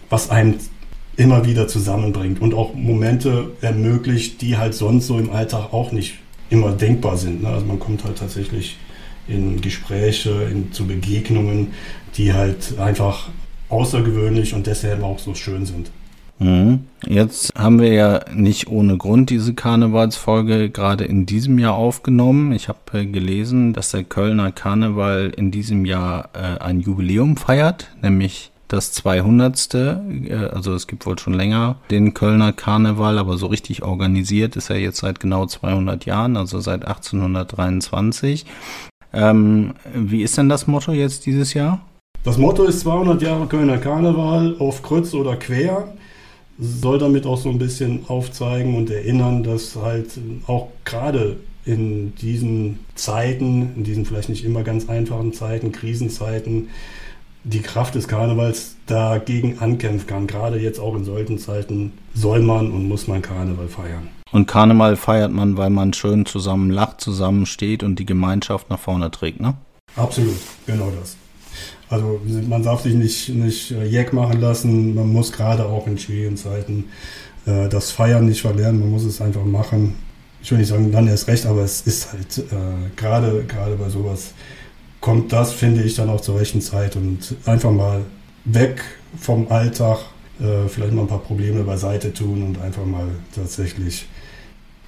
was 0.08 0.30
einen 0.30 0.58
immer 1.16 1.44
wieder 1.44 1.66
zusammenbringt 1.66 2.40
und 2.40 2.54
auch 2.54 2.74
Momente 2.74 3.50
ermöglicht, 3.60 4.40
die 4.40 4.56
halt 4.56 4.74
sonst 4.74 5.08
so 5.08 5.18
im 5.18 5.30
Alltag 5.30 5.72
auch 5.72 5.90
nicht 5.90 6.14
immer 6.48 6.70
denkbar 6.70 7.16
sind. 7.16 7.42
Ne? 7.42 7.48
Also 7.48 7.66
man 7.66 7.80
kommt 7.80 8.04
halt 8.04 8.18
tatsächlich 8.18 8.76
in 9.26 9.60
Gespräche, 9.60 10.48
in, 10.50 10.72
zu 10.72 10.86
Begegnungen, 10.86 11.72
die 12.16 12.32
halt 12.32 12.78
einfach 12.78 13.30
außergewöhnlich 13.68 14.54
und 14.54 14.66
deshalb 14.66 15.02
auch 15.02 15.18
so 15.18 15.34
schön 15.34 15.66
sind. 15.66 15.90
Mhm. 16.42 16.84
Jetzt 17.06 17.54
haben 17.56 17.80
wir 17.80 17.92
ja 17.92 18.20
nicht 18.32 18.68
ohne 18.68 18.96
Grund 18.96 19.30
diese 19.30 19.54
Karnevalsfolge 19.54 20.70
gerade 20.70 21.04
in 21.04 21.26
diesem 21.26 21.58
Jahr 21.58 21.74
aufgenommen. 21.74 22.52
Ich 22.52 22.68
habe 22.68 22.78
äh, 22.92 23.06
gelesen, 23.06 23.72
dass 23.72 23.90
der 23.90 24.04
Kölner 24.04 24.52
Karneval 24.52 25.32
in 25.36 25.50
diesem 25.50 25.84
Jahr 25.84 26.30
äh, 26.34 26.60
ein 26.60 26.80
Jubiläum 26.80 27.36
feiert, 27.36 27.88
nämlich 28.02 28.50
das 28.68 28.92
200. 28.92 29.74
Äh, 29.74 30.34
also 30.52 30.74
es 30.74 30.86
gibt 30.86 31.06
wohl 31.06 31.18
schon 31.18 31.34
länger 31.34 31.76
den 31.90 32.14
Kölner 32.14 32.52
Karneval, 32.52 33.18
aber 33.18 33.36
so 33.36 33.46
richtig 33.46 33.82
organisiert 33.82 34.56
ist 34.56 34.70
er 34.70 34.78
jetzt 34.78 34.98
seit 34.98 35.20
genau 35.20 35.46
200 35.46 36.04
Jahren, 36.06 36.36
also 36.36 36.60
seit 36.60 36.84
1823. 36.84 38.46
Ähm, 39.12 39.74
wie 39.94 40.22
ist 40.22 40.38
denn 40.38 40.48
das 40.48 40.66
Motto 40.66 40.92
jetzt 40.92 41.26
dieses 41.26 41.54
Jahr? 41.54 41.82
Das 42.24 42.38
Motto 42.38 42.62
ist 42.64 42.80
200 42.80 43.20
Jahre 43.20 43.46
Kölner 43.46 43.78
Karneval 43.78 44.56
auf 44.58 44.82
Kreuz 44.82 45.12
oder 45.12 45.36
quer 45.36 45.92
soll 46.62 46.98
damit 46.98 47.26
auch 47.26 47.38
so 47.38 47.50
ein 47.50 47.58
bisschen 47.58 48.04
aufzeigen 48.08 48.76
und 48.76 48.88
erinnern, 48.90 49.42
dass 49.42 49.76
halt 49.76 50.18
auch 50.46 50.68
gerade 50.84 51.36
in 51.64 52.14
diesen 52.16 52.78
Zeiten, 52.94 53.72
in 53.76 53.84
diesen 53.84 54.04
vielleicht 54.04 54.28
nicht 54.28 54.44
immer 54.44 54.62
ganz 54.62 54.88
einfachen 54.88 55.32
Zeiten, 55.32 55.72
Krisenzeiten, 55.72 56.68
die 57.44 57.60
Kraft 57.60 57.94
des 57.96 58.06
Karnevals 58.06 58.76
dagegen 58.86 59.58
ankämpfen 59.58 60.06
kann. 60.06 60.26
Gerade 60.26 60.58
jetzt 60.60 60.78
auch 60.78 60.94
in 60.94 61.04
solchen 61.04 61.38
Zeiten 61.38 61.92
soll 62.14 62.40
man 62.40 62.70
und 62.70 62.88
muss 62.88 63.08
man 63.08 63.22
Karneval 63.22 63.68
feiern. 63.68 64.08
Und 64.30 64.46
Karneval 64.46 64.96
feiert 64.96 65.32
man, 65.32 65.56
weil 65.56 65.70
man 65.70 65.92
schön 65.92 66.24
zusammen 66.26 66.70
lacht, 66.70 67.00
zusammen 67.00 67.46
steht 67.46 67.82
und 67.82 67.98
die 67.98 68.06
Gemeinschaft 68.06 68.70
nach 68.70 68.78
vorne 68.78 69.10
trägt, 69.10 69.40
ne? 69.40 69.54
Absolut, 69.96 70.36
genau 70.66 70.90
das. 70.98 71.16
Also 71.92 72.20
man 72.48 72.62
darf 72.62 72.82
sich 72.82 72.94
nicht, 72.94 73.28
nicht 73.28 73.70
äh, 73.70 73.84
jeck 73.84 74.14
machen 74.14 74.40
lassen. 74.40 74.94
Man 74.94 75.12
muss 75.12 75.30
gerade 75.30 75.66
auch 75.66 75.86
in 75.86 75.98
schwierigen 75.98 76.38
Zeiten 76.38 76.86
äh, 77.44 77.68
das 77.68 77.90
Feiern 77.90 78.24
nicht 78.24 78.40
verlernen. 78.40 78.80
Man 78.80 78.90
muss 78.90 79.04
es 79.04 79.20
einfach 79.20 79.44
machen. 79.44 79.94
Ich 80.42 80.50
will 80.50 80.58
nicht 80.58 80.68
sagen, 80.68 80.90
dann 80.90 81.06
erst 81.06 81.28
recht, 81.28 81.44
aber 81.44 81.60
es 81.60 81.82
ist 81.82 82.10
halt 82.12 82.38
äh, 82.38 82.90
gerade 82.96 83.44
gerade 83.44 83.76
bei 83.76 83.90
sowas 83.90 84.32
kommt 85.02 85.32
das, 85.34 85.52
finde 85.52 85.82
ich, 85.82 85.94
dann 85.94 86.08
auch 86.08 86.22
zur 86.22 86.40
rechten 86.40 86.62
Zeit 86.62 86.96
und 86.96 87.36
einfach 87.44 87.70
mal 87.70 88.00
weg 88.46 88.82
vom 89.18 89.52
Alltag, 89.52 89.98
äh, 90.40 90.68
vielleicht 90.68 90.94
mal 90.94 91.02
ein 91.02 91.08
paar 91.08 91.18
Probleme 91.18 91.62
beiseite 91.62 92.14
tun 92.14 92.42
und 92.42 92.60
einfach 92.62 92.86
mal 92.86 93.08
tatsächlich 93.34 94.06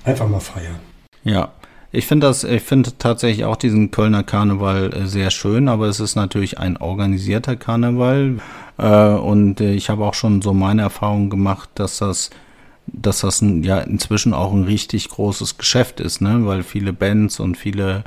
einfach 0.05 0.29
mal 0.29 0.41
feiern. 0.41 0.79
Ja, 1.25 1.53
ich 1.95 2.07
finde 2.07 2.27
das, 2.27 2.45
ich 2.45 2.63
finde 2.63 2.91
tatsächlich 2.99 3.45
auch 3.45 3.57
diesen 3.57 3.91
Kölner 3.91 4.23
Karneval 4.25 4.93
äh, 4.93 5.07
sehr 5.07 5.31
schön, 5.31 5.69
aber 5.69 5.87
es 5.87 6.01
ist 6.01 6.17
natürlich 6.17 6.59
ein 6.59 6.77
organisierter 6.77 7.57
Karneval. 7.57 8.39
Äh, 8.79 9.07
und 9.07 9.61
äh, 9.61 9.73
ich 9.73 9.91
habe 9.91 10.05
auch 10.05 10.15
schon 10.15 10.43
so 10.43 10.53
meine 10.53 10.83
Erfahrung 10.83 11.31
gemacht, 11.31 11.71
dass 11.77 11.99
das, 11.99 12.31
dass 12.87 13.21
das 13.21 13.41
ja 13.63 13.79
inzwischen 13.79 14.35
auch 14.35 14.53
ein 14.53 14.65
richtig 14.65 15.09
großes 15.09 15.57
Geschäft 15.57 16.01
ist, 16.01 16.21
ne? 16.21 16.45
Weil 16.45 16.63
viele 16.63 16.93
Bands 16.93 17.41
und 17.41 17.57
viele 17.57 18.05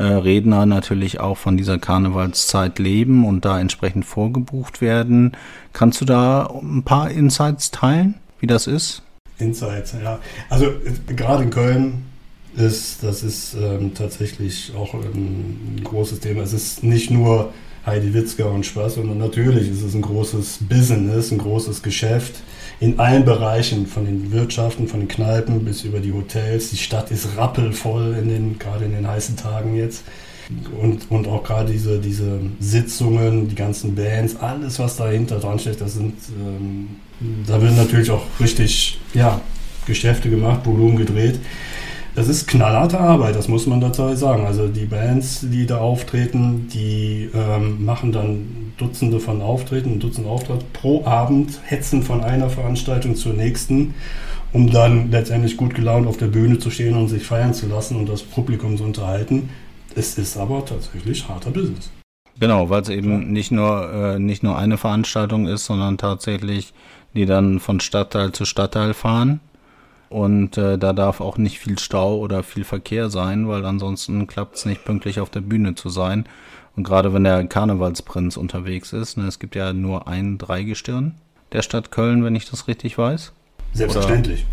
Redner 0.00 0.64
natürlich 0.64 1.18
auch 1.18 1.36
von 1.36 1.56
dieser 1.56 1.78
Karnevalszeit 1.78 2.78
leben 2.78 3.26
und 3.26 3.44
da 3.44 3.58
entsprechend 3.58 4.04
vorgebucht 4.04 4.80
werden. 4.80 5.32
Kannst 5.72 6.00
du 6.00 6.04
da 6.04 6.46
ein 6.62 6.84
paar 6.84 7.10
Insights 7.10 7.72
teilen, 7.72 8.14
wie 8.38 8.46
das 8.46 8.68
ist? 8.68 9.02
Insights, 9.38 9.96
ja. 10.00 10.20
Also 10.50 10.70
gerade 11.08 11.42
in 11.42 11.50
Köln 11.50 12.04
ist, 12.58 13.02
das 13.02 13.22
ist 13.22 13.54
ähm, 13.54 13.94
tatsächlich 13.94 14.72
auch 14.76 14.94
ein 14.94 15.80
großes 15.84 16.20
Thema. 16.20 16.42
Es 16.42 16.52
ist 16.52 16.82
nicht 16.82 17.10
nur 17.10 17.52
Heidi 17.86 18.12
Witzka 18.12 18.44
und 18.44 18.66
Spaß, 18.66 18.96
sondern 18.96 19.18
natürlich 19.18 19.70
ist 19.70 19.82
es 19.82 19.94
ein 19.94 20.02
großes 20.02 20.58
Business, 20.68 21.30
ein 21.30 21.38
großes 21.38 21.82
Geschäft 21.82 22.34
in 22.80 22.98
allen 22.98 23.24
Bereichen, 23.24 23.86
von 23.86 24.04
den 24.04 24.30
Wirtschaften, 24.30 24.88
von 24.88 25.00
den 25.00 25.08
Kneipen 25.08 25.64
bis 25.64 25.84
über 25.84 26.00
die 26.00 26.12
Hotels. 26.12 26.70
Die 26.70 26.76
Stadt 26.76 27.10
ist 27.10 27.36
rappelvoll 27.36 28.16
in 28.20 28.28
den, 28.28 28.58
gerade 28.58 28.84
in 28.84 28.92
den 28.92 29.06
heißen 29.06 29.36
Tagen 29.36 29.76
jetzt. 29.76 30.04
Und, 30.80 31.10
und 31.10 31.26
auch 31.26 31.44
gerade 31.44 31.72
diese, 31.72 31.98
diese 31.98 32.40
Sitzungen, 32.58 33.48
die 33.48 33.54
ganzen 33.54 33.94
Bands, 33.94 34.36
alles, 34.36 34.78
was 34.78 34.96
dahinter 34.96 35.38
dran 35.38 35.58
steht, 35.58 35.80
das 35.80 35.94
sind, 35.94 36.14
ähm, 36.40 36.88
da 37.46 37.60
werden 37.60 37.76
natürlich 37.76 38.10
auch 38.10 38.22
richtig, 38.40 38.98
ja, 39.12 39.40
Geschäfte 39.86 40.30
gemacht, 40.30 40.64
Volumen 40.64 40.96
gedreht. 40.96 41.38
Das 42.18 42.26
ist 42.26 42.48
knallharte 42.48 42.98
Arbeit, 42.98 43.36
das 43.36 43.46
muss 43.46 43.68
man 43.68 43.80
dazu 43.80 44.12
sagen. 44.16 44.44
Also 44.44 44.66
die 44.66 44.86
Bands, 44.86 45.38
die 45.40 45.66
da 45.66 45.78
auftreten, 45.78 46.66
die 46.66 47.30
ähm, 47.32 47.84
machen 47.84 48.10
dann 48.10 48.72
Dutzende 48.76 49.20
von 49.20 49.40
Auftritten, 49.40 50.00
Dutzende 50.00 50.28
Auftritte 50.28 50.64
pro 50.72 51.04
Abend, 51.04 51.60
hetzen 51.62 52.02
von 52.02 52.24
einer 52.24 52.50
Veranstaltung 52.50 53.14
zur 53.14 53.34
nächsten, 53.34 53.94
um 54.52 54.68
dann 54.68 55.12
letztendlich 55.12 55.56
gut 55.56 55.76
gelaunt 55.76 56.08
auf 56.08 56.16
der 56.16 56.26
Bühne 56.26 56.58
zu 56.58 56.70
stehen 56.70 56.96
und 56.96 57.06
sich 57.06 57.22
feiern 57.22 57.54
zu 57.54 57.68
lassen 57.68 57.94
und 57.94 58.08
das 58.08 58.24
Publikum 58.24 58.76
zu 58.76 58.82
unterhalten. 58.82 59.50
Es 59.94 60.18
ist 60.18 60.36
aber 60.36 60.64
tatsächlich 60.64 61.28
harter 61.28 61.52
Business. 61.52 61.88
Genau, 62.40 62.68
weil 62.68 62.82
es 62.82 62.88
eben 62.88 63.30
nicht 63.30 63.52
nur, 63.52 63.92
äh, 63.92 64.18
nicht 64.18 64.42
nur 64.42 64.58
eine 64.58 64.76
Veranstaltung 64.76 65.46
ist, 65.46 65.66
sondern 65.66 65.98
tatsächlich 65.98 66.72
die 67.14 67.26
dann 67.26 67.60
von 67.60 67.78
Stadtteil 67.80 68.32
zu 68.32 68.44
Stadtteil 68.44 68.92
fahren. 68.92 69.40
Und 70.08 70.56
äh, 70.56 70.78
da 70.78 70.92
darf 70.92 71.20
auch 71.20 71.36
nicht 71.36 71.58
viel 71.58 71.78
Stau 71.78 72.18
oder 72.18 72.42
viel 72.42 72.64
Verkehr 72.64 73.10
sein, 73.10 73.48
weil 73.48 73.64
ansonsten 73.64 74.26
klappt 74.26 74.56
es 74.56 74.64
nicht 74.64 74.84
pünktlich 74.84 75.20
auf 75.20 75.30
der 75.30 75.40
Bühne 75.40 75.74
zu 75.74 75.90
sein. 75.90 76.24
Und 76.76 76.84
gerade 76.84 77.12
wenn 77.12 77.24
der 77.24 77.46
Karnevalsprinz 77.46 78.36
unterwegs 78.36 78.92
ist, 78.92 79.18
ne, 79.18 79.26
es 79.26 79.38
gibt 79.38 79.54
ja 79.54 79.72
nur 79.72 80.08
ein 80.08 80.38
Dreigestirn 80.38 81.14
der 81.52 81.62
Stadt 81.62 81.90
Köln, 81.90 82.24
wenn 82.24 82.34
ich 82.34 82.48
das 82.48 82.68
richtig 82.68 82.98
weiß. 82.98 83.32
Selbstverständlich. 83.72 84.46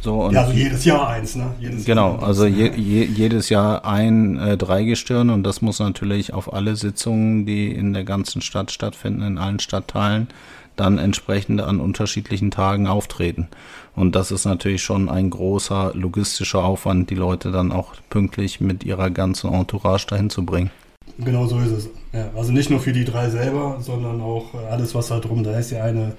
So, 0.00 0.30
ja, 0.30 0.42
also 0.42 0.52
jedes 0.52 0.84
Jahr 0.84 1.08
eins, 1.08 1.34
ne? 1.34 1.54
Jedes 1.58 1.86
genau, 1.86 2.16
Jahr 2.16 2.22
also 2.22 2.44
je, 2.44 2.70
je, 2.76 3.04
jedes 3.04 3.48
Jahr 3.48 3.86
ein 3.86 4.36
äh, 4.36 4.58
Dreigestirn 4.58 5.30
und 5.30 5.44
das 5.44 5.62
muss 5.62 5.78
natürlich 5.78 6.34
auf 6.34 6.52
alle 6.52 6.76
Sitzungen, 6.76 7.46
die 7.46 7.72
in 7.72 7.94
der 7.94 8.04
ganzen 8.04 8.42
Stadt 8.42 8.70
stattfinden, 8.70 9.22
in 9.22 9.38
allen 9.38 9.60
Stadtteilen, 9.60 10.28
dann 10.76 10.98
entsprechend 10.98 11.62
an 11.62 11.80
unterschiedlichen 11.80 12.50
Tagen 12.50 12.86
auftreten. 12.86 13.48
Und 13.96 14.16
das 14.16 14.30
ist 14.30 14.44
natürlich 14.44 14.82
schon 14.82 15.08
ein 15.08 15.30
großer 15.30 15.92
logistischer 15.94 16.64
Aufwand, 16.64 17.10
die 17.10 17.14
Leute 17.14 17.52
dann 17.52 17.70
auch 17.70 17.94
pünktlich 18.10 18.60
mit 18.60 18.84
ihrer 18.84 19.10
ganzen 19.10 19.52
Entourage 19.52 20.06
dahin 20.08 20.30
zu 20.30 20.44
bringen. 20.44 20.70
Genau 21.18 21.46
so 21.46 21.58
ist 21.60 21.70
es. 21.70 21.90
Ja, 22.12 22.30
also 22.34 22.52
nicht 22.52 22.70
nur 22.70 22.80
für 22.80 22.92
die 22.92 23.04
drei 23.04 23.30
selber, 23.30 23.78
sondern 23.80 24.20
auch 24.20 24.54
äh, 24.54 24.66
alles, 24.70 24.94
was 24.94 25.08
da 25.08 25.20
drum, 25.20 25.44
da 25.44 25.56
ist 25.58 25.70
ja 25.70 25.84
eine, 25.84 26.14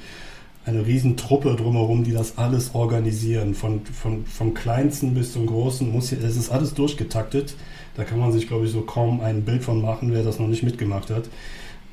eine 0.65 0.85
Riesentruppe 0.85 1.55
drumherum, 1.55 2.03
die 2.03 2.13
das 2.13 2.37
alles 2.37 2.73
organisieren. 2.73 3.55
Von, 3.55 3.81
von, 3.85 4.25
vom 4.25 4.53
Kleinsten 4.53 5.13
bis 5.13 5.33
zum 5.33 5.45
Großen 5.47 5.91
muss 5.91 6.09
hier, 6.09 6.23
es 6.23 6.37
ist 6.37 6.49
alles 6.49 6.73
durchgetaktet. 6.73 7.55
Da 7.95 8.03
kann 8.03 8.19
man 8.19 8.31
sich, 8.31 8.47
glaube 8.47 8.65
ich, 8.65 8.71
so 8.71 8.81
kaum 8.81 9.21
ein 9.21 9.43
Bild 9.43 9.63
von 9.63 9.81
machen, 9.81 10.13
wer 10.13 10.23
das 10.23 10.39
noch 10.39 10.47
nicht 10.47 10.63
mitgemacht 10.63 11.09
hat. 11.09 11.29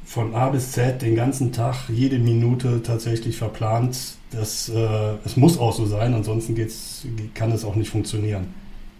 Von 0.05 0.35
A 0.35 0.51
bis 0.51 0.73
Z 0.73 1.03
den 1.03 1.17
ganzen 1.17 1.53
Tag, 1.53 1.89
jede 1.89 2.19
Minute 2.19 2.83
tatsächlich 2.83 3.37
verplant. 3.37 4.17
Das, 4.33 4.69
äh, 4.69 5.15
es 5.25 5.37
muss 5.37 5.59
auch 5.59 5.75
so 5.75 5.87
sein, 5.87 6.15
ansonsten 6.15 6.55
geht's, 6.55 7.07
kann 7.35 7.53
es 7.53 7.65
auch 7.65 7.75
nicht 7.75 7.91
funktionieren. 7.91 8.47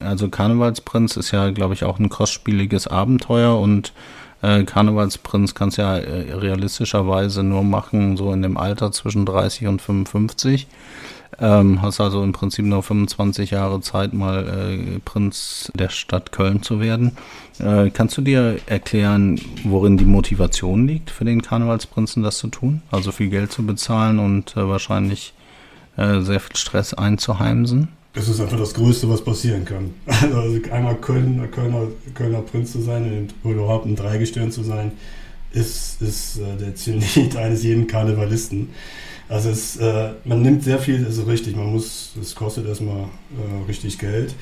Also 0.01 0.29
Karnevalsprinz 0.29 1.17
ist 1.17 1.31
ja, 1.31 1.51
glaube 1.51 1.75
ich, 1.75 1.85
auch 1.85 1.99
ein 1.99 2.09
kostspieliges 2.09 2.87
Abenteuer 2.87 3.59
und 3.59 3.93
äh, 4.43 4.65
Karnevalsprinz 4.65 5.55
kannst 5.55 5.79
ja 5.79 5.97
äh, 5.97 6.35
realistischerweise 6.35 7.43
nur 7.43 7.63
machen, 7.63 8.17
so 8.17 8.33
in 8.33 8.43
dem 8.43 8.57
Alter 8.57 8.91
zwischen 8.93 9.25
30 9.25 9.69
und 9.69 9.81
55. 9.81 10.67
Ähm, 11.39 11.81
hast 11.81 12.01
also 12.01 12.23
im 12.23 12.33
Prinzip 12.33 12.65
nur 12.65 12.83
25 12.83 13.51
Jahre 13.51 13.81
Zeit, 13.81 14.13
mal 14.13 14.47
äh, 14.47 14.99
Prinz 15.01 15.73
der 15.75 15.89
Stadt 15.89 16.33
Köln 16.33 16.63
zu 16.63 16.81
werden. 16.81 17.13
Äh, 17.59 17.91
kannst 17.91 18.17
du 18.19 18.23
dir 18.23 18.59
erklären, 18.67 19.41
worin 19.65 19.97
die 19.97 20.05
Motivation 20.05 20.87
liegt 20.87 21.11
für 21.11 21.25
den 21.25 21.43
Karnevalsprinzen, 21.43 22.23
das 22.23 22.39
zu 22.39 22.49
tun? 22.49 22.83
Also 22.91 23.13
viel 23.13 23.31
Geld 23.31 23.53
zu 23.53 23.65
bezahlen 23.65 24.19
und 24.19 24.57
äh, 24.57 24.69
wahrscheinlich 24.69 25.33
äh, 25.97 26.21
sehr 26.21 26.41
viel 26.41 26.57
Stress 26.57 26.95
einzuheimsen? 26.95 27.89
Das 28.15 28.29
ist 28.29 28.41
einfach 28.41 28.59
das 28.59 28.75
Größte, 28.75 29.09
was 29.09 29.25
passieren 29.25 29.65
kann. 29.65 29.95
Also 30.35 30.59
einmal 30.71 30.97
Köln, 30.97 31.51
Kölner, 31.51 31.89
Kölner 32.15 32.43
Prinz 32.43 32.73
zu 32.73 32.83
sein 32.83 33.29
oder 33.43 33.55
überhaupt 33.55 33.87
ein 33.87 33.97
Dreigestirn 33.97 34.51
zu 34.51 34.63
sein, 34.63 34.93
ist, 35.53 36.01
ist 36.03 36.39
äh, 36.39 36.57
der 36.59 36.75
Zenit 36.75 37.37
eines 37.37 37.63
jeden 37.63 37.87
Karnevalisten. 37.87 38.71
Also 39.33 39.49
es, 39.49 39.77
äh, 39.79 40.11
man 40.27 40.43
nimmt 40.43 40.63
sehr 40.63 40.79
viel, 40.79 41.07
ist 41.07 41.27
richtig, 41.27 41.57
man 41.57 41.73
muss, 41.73 42.13
es 42.21 42.35
kostet 42.35 42.67
erstmal 42.67 43.05
äh, 43.05 43.67
richtig 43.67 43.99
Geld. 43.99 44.35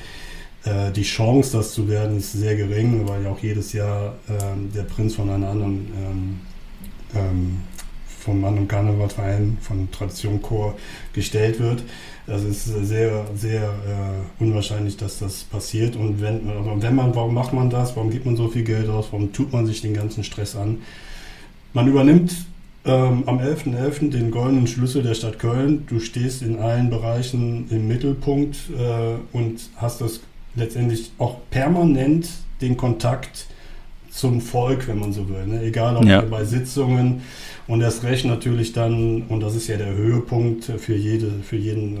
Äh, 0.65 0.91
die 0.91 1.03
Chance, 1.03 1.55
das 1.55 1.71
zu 1.71 1.87
werden, 1.87 2.17
ist 2.17 2.33
sehr 2.33 2.57
gering, 2.57 3.07
weil 3.07 3.23
ja 3.23 3.29
auch 3.29 3.39
jedes 3.39 3.71
Jahr 3.71 4.15
ähm, 4.27 4.69
der 4.75 4.83
Prinz 4.83 5.15
von 5.15 5.29
einer 5.29 5.47
anderen 5.47 5.87
ähm, 5.95 6.39
ähm, 7.15 7.61
vom 8.19 8.43
anderen 8.43 8.67
Karnevalverein, 8.67 9.57
von 9.61 9.89
Tradition 9.91 10.41
Chor 10.41 10.75
gestellt 11.13 11.61
wird. 11.61 11.83
Das 12.27 12.43
ist 12.43 12.65
sehr, 12.65 13.25
sehr 13.33 13.63
äh, 13.63 14.43
unwahrscheinlich, 14.43 14.97
dass 14.97 15.19
das 15.19 15.45
passiert. 15.45 15.95
Und 15.95 16.19
wenn, 16.19 16.41
wenn 16.81 16.95
man, 16.95 17.15
warum 17.15 17.33
macht 17.33 17.53
man 17.53 17.69
das? 17.69 17.95
Warum 17.95 18.09
gibt 18.11 18.25
man 18.25 18.35
so 18.35 18.49
viel 18.49 18.63
Geld 18.63 18.89
aus? 18.89 19.07
Warum 19.11 19.31
tut 19.31 19.53
man 19.53 19.65
sich 19.65 19.79
den 19.79 19.93
ganzen 19.93 20.25
Stress 20.25 20.57
an? 20.57 20.81
Man 21.73 21.87
übernimmt 21.87 22.35
ähm, 22.85 23.23
am 23.25 23.39
11.11. 23.39 23.75
.11. 23.75 24.09
den 24.09 24.31
goldenen 24.31 24.67
Schlüssel 24.67 25.03
der 25.03 25.13
Stadt 25.13 25.39
Köln. 25.39 25.85
Du 25.87 25.99
stehst 25.99 26.41
in 26.41 26.59
allen 26.59 26.89
Bereichen 26.89 27.67
im 27.69 27.87
Mittelpunkt 27.87 28.57
äh, 28.77 29.35
und 29.35 29.69
hast 29.77 30.01
das 30.01 30.21
letztendlich 30.55 31.11
auch 31.17 31.37
permanent 31.49 32.27
den 32.61 32.77
Kontakt 32.77 33.47
zum 34.09 34.41
Volk, 34.41 34.87
wenn 34.87 34.99
man 34.99 35.13
so 35.13 35.29
will. 35.29 35.45
Ne? 35.47 35.63
Egal 35.63 35.95
ob 35.95 36.05
ja. 36.05 36.21
bei 36.21 36.43
Sitzungen, 36.43 37.21
und 37.67 37.81
erst 37.81 38.03
recht 38.03 38.25
natürlich 38.25 38.73
dann, 38.73 39.23
und 39.29 39.39
das 39.39 39.55
ist 39.55 39.67
ja 39.67 39.77
der 39.77 39.93
Höhepunkt 39.93 40.65
für, 40.65 40.95
jede, 40.95 41.31
für 41.41 41.55
jeden 41.55 41.95
äh, 41.95 41.99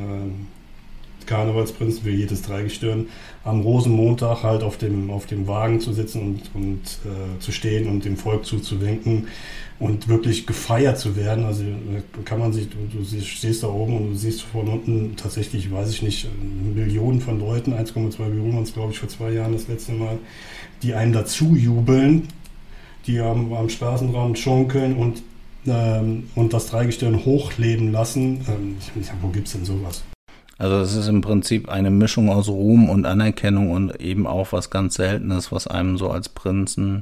Karnevalsprinzen, 1.27 2.03
für 2.03 2.11
jedes 2.11 2.41
Dreigestirn, 2.41 3.07
am 3.43 3.61
Rosenmontag 3.61 4.43
halt 4.43 4.63
auf 4.63 4.77
dem, 4.77 5.09
auf 5.09 5.25
dem 5.25 5.47
Wagen 5.47 5.79
zu 5.79 5.93
sitzen 5.93 6.21
und, 6.21 6.41
und 6.53 6.81
äh, 7.05 7.39
zu 7.39 7.51
stehen 7.51 7.87
und 7.87 8.05
dem 8.05 8.17
Volk 8.17 8.45
zuzuwinken 8.45 9.27
und 9.79 10.07
wirklich 10.07 10.45
gefeiert 10.45 10.99
zu 10.99 11.15
werden. 11.15 11.45
Also 11.45 11.63
kann 12.25 12.39
man 12.39 12.53
sich, 12.53 12.67
du, 12.69 13.03
stehst 13.21 13.63
da 13.63 13.67
oben 13.67 13.97
und 13.97 14.09
du 14.11 14.15
siehst 14.15 14.41
von 14.43 14.67
unten 14.67 15.15
tatsächlich, 15.15 15.71
weiß 15.71 15.89
ich 15.89 16.01
nicht, 16.01 16.27
Millionen 16.75 17.21
von 17.21 17.39
Leuten, 17.39 17.73
1,2 17.73 18.21
Millionen 18.27 18.53
waren 18.55 18.63
es, 18.63 18.73
glaube 18.73 18.91
ich, 18.91 18.99
vor 18.99 19.09
zwei 19.09 19.31
Jahren 19.31 19.53
das 19.53 19.67
letzte 19.67 19.93
Mal, 19.93 20.17
die 20.83 20.93
einem 20.93 21.13
dazu 21.13 21.55
jubeln, 21.55 22.27
die 23.07 23.19
am, 23.19 23.51
am 23.53 23.69
Straßenrand 23.69 24.37
schunkeln 24.37 24.95
und 24.95 25.23
ähm, 25.67 26.29
und 26.35 26.53
das 26.53 26.67
Dreigestirn 26.67 27.25
hochleben 27.25 27.91
lassen. 27.91 28.43
Ähm, 28.47 28.77
ich 28.99 29.11
wo 29.21 29.27
gibt 29.27 29.47
es 29.47 29.53
denn 29.53 29.65
sowas? 29.65 30.03
Also 30.61 30.75
es 30.75 30.95
ist 30.95 31.07
im 31.07 31.21
Prinzip 31.21 31.69
eine 31.69 31.89
Mischung 31.89 32.29
aus 32.29 32.47
Ruhm 32.47 32.87
und 32.87 33.07
Anerkennung 33.07 33.71
und 33.71 33.99
eben 33.99 34.27
auch 34.27 34.51
was 34.51 34.69
ganz 34.69 34.93
Seltenes, 34.93 35.51
was 35.51 35.65
einem 35.65 35.97
so 35.97 36.11
als 36.11 36.29
Prinzen 36.29 37.01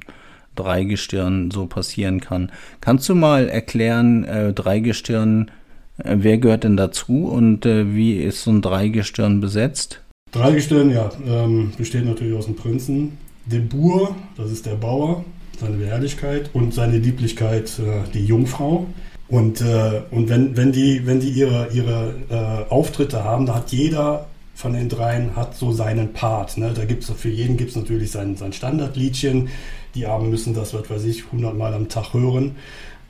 Dreigestirn 0.55 1.51
so 1.51 1.65
passieren 1.65 2.21
kann. 2.21 2.53
Kannst 2.79 3.09
du 3.09 3.15
mal 3.15 3.49
erklären, 3.49 4.23
äh, 4.23 4.53
Dreigestirn, 4.53 5.51
äh, 5.97 6.15
wer 6.19 6.37
gehört 6.37 6.63
denn 6.63 6.77
dazu 6.77 7.25
und 7.27 7.65
äh, 7.65 7.93
wie 7.93 8.13
ist 8.13 8.45
so 8.45 8.51
ein 8.51 8.61
Dreigestirn 8.61 9.41
besetzt? 9.41 10.03
Dreigestirn, 10.31 10.89
ja, 10.89 11.09
ähm, 11.27 11.73
besteht 11.77 12.05
natürlich 12.05 12.37
aus 12.37 12.45
dem 12.45 12.55
Prinzen, 12.55 13.17
dem 13.45 13.67
Bur, 13.67 14.15
das 14.37 14.51
ist 14.51 14.67
der 14.67 14.75
Bauer, 14.75 15.25
seine 15.59 15.75
Beherrlichkeit 15.75 16.49
und 16.53 16.73
seine 16.73 16.97
Lieblichkeit, 16.97 17.77
äh, 17.77 18.09
die 18.13 18.25
Jungfrau. 18.25 18.87
Und, 19.29 19.62
äh, 19.62 20.01
und 20.12 20.29
wenn, 20.29 20.57
wenn 20.57 20.71
die, 20.71 21.05
wenn 21.05 21.19
die 21.19 21.29
ihre, 21.29 21.69
ihre 21.71 22.15
äh, 22.29 22.71
Auftritte 22.71 23.24
haben, 23.24 23.45
da 23.45 23.55
hat 23.55 23.71
jeder 23.71 24.27
von 24.55 24.74
den 24.74 24.89
dreien 24.89 25.36
hat 25.36 25.55
so 25.55 25.71
seinen 25.71 26.13
Part. 26.13 26.57
Ne? 26.57 26.74
Da 26.75 26.83
gibt's 26.86 27.12
für 27.15 27.29
jeden 27.29 27.55
gibt 27.55 27.69
es 27.69 27.75
natürlich 27.75 28.12
sein, 28.12 28.36
sein 28.36 28.51
Standardliedchen. 28.51 29.50
Die 29.95 30.05
Armen 30.05 30.29
müssen 30.29 30.53
das, 30.53 30.74
was 30.74 30.89
weiß 30.89 31.05
ich, 31.05 31.25
100 31.25 31.55
Mal 31.55 31.74
am 31.74 31.88
Tag 31.88 32.13
hören. 32.13 32.55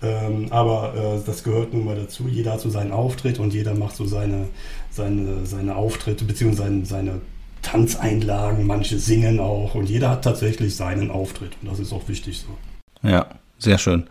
Ähm, 0.02 0.48
aber 0.52 0.94
äh, 0.96 1.26
das 1.26 1.44
gehört 1.44 1.74
nun 1.74 1.86
mal 1.86 1.96
dazu. 1.96 2.28
Jeder 2.28 2.54
hat 2.54 2.62
so 2.62 2.70
seinen 2.70 2.92
Auftritt 2.92 3.40
und 3.40 3.54
jeder 3.54 3.74
macht 3.74 3.96
so 3.96 4.06
seine, 4.06 4.48
seine, 4.92 5.46
seine 5.46 5.76
Auftritte 5.76 6.26
beziehungsweise 6.26 6.70
seine, 6.70 6.86
seine 6.86 7.22
Tanzeinlagen, 7.62 8.66
manche 8.66 9.00
singen 9.00 9.40
auch 9.40 9.76
und 9.76 9.90
jeder 9.90 10.12
hat 10.12 10.24
tatsächlich 10.24 10.76
seinen 10.76 11.12
Auftritt 11.12 11.58
und 11.62 11.70
das 11.70 11.80
ist 11.80 11.92
auch 11.92 12.08
wichtig 12.08 12.40
so. 12.40 13.08
Ja, 13.08 13.28
sehr 13.58 13.78
schön. 13.78 14.06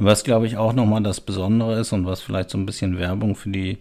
Was 0.00 0.22
glaube 0.22 0.46
ich 0.46 0.56
auch 0.56 0.72
nochmal 0.72 1.02
das 1.02 1.20
Besondere 1.20 1.80
ist 1.80 1.92
und 1.92 2.06
was 2.06 2.20
vielleicht 2.20 2.50
so 2.50 2.58
ein 2.58 2.66
bisschen 2.66 2.98
Werbung 2.98 3.34
für 3.34 3.50
die 3.50 3.78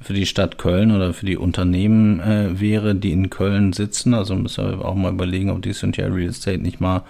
für 0.00 0.12
die 0.12 0.26
Stadt 0.26 0.58
Köln 0.58 0.92
oder 0.92 1.12
für 1.12 1.26
die 1.26 1.36
Unternehmen 1.36 2.20
äh, 2.20 2.60
wäre, 2.60 2.94
die 2.94 3.12
in 3.12 3.30
Köln 3.30 3.72
sitzen. 3.72 4.14
Also 4.14 4.36
müssen 4.36 4.78
wir 4.78 4.84
auch 4.84 4.94
mal 4.94 5.12
überlegen, 5.12 5.50
ob 5.50 5.62
die 5.62 5.72
Cynthia 5.72 6.06
Real 6.06 6.30
Estate 6.30 6.58
nicht 6.58 6.80
mal 6.80 7.02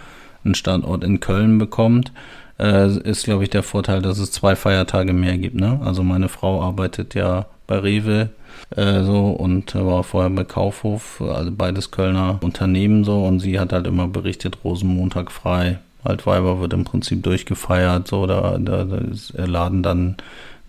einen 0.45 0.55
Standort 0.55 1.05
in 1.05 1.21
Köln 1.21 1.59
bekommt, 1.59 2.13
äh, 2.59 2.89
ist, 2.89 3.25
glaube 3.25 3.45
ich, 3.45 3.51
der 3.51 3.63
Vorteil, 3.63 4.03
dass 4.03 4.19
es 4.19 4.33
zwei 4.33 4.57
Feiertage 4.57 5.13
mehr 5.13 5.37
gibt. 5.37 5.57
Ne? 5.57 5.81
Also 5.85 6.03
meine 6.03 6.29
Frau 6.29 6.63
arbeitet 6.63 7.15
ja 7.15 7.47
bei 7.67 7.79
Rewe 7.79 8.31
äh, 8.75 9.03
so 9.03 9.31
und 9.31 9.75
war 9.75 10.03
vorher 10.03 10.31
bei 10.31 10.45
Kaufhof, 10.45 11.21
also 11.21 11.51
beides 11.53 11.91
Kölner 11.91 12.39
Unternehmen 12.43 13.05
so 13.05 13.25
und 13.25 13.41
sie 13.41 13.61
hat 13.61 13.73
halt 13.73 13.87
immer 13.87 14.09
berichtet, 14.09 14.59
Rosenmontag 14.65 15.31
frei. 15.31 15.79
Altweiber 16.05 16.61
wird 16.61 16.73
im 16.73 16.85
Prinzip 16.85 17.23
durchgefeiert, 17.23 18.09
so 18.09 18.27
da, 18.27 18.59
da, 18.59 18.85
da 18.85 19.45
laden 19.45 19.83
dann 19.83 20.17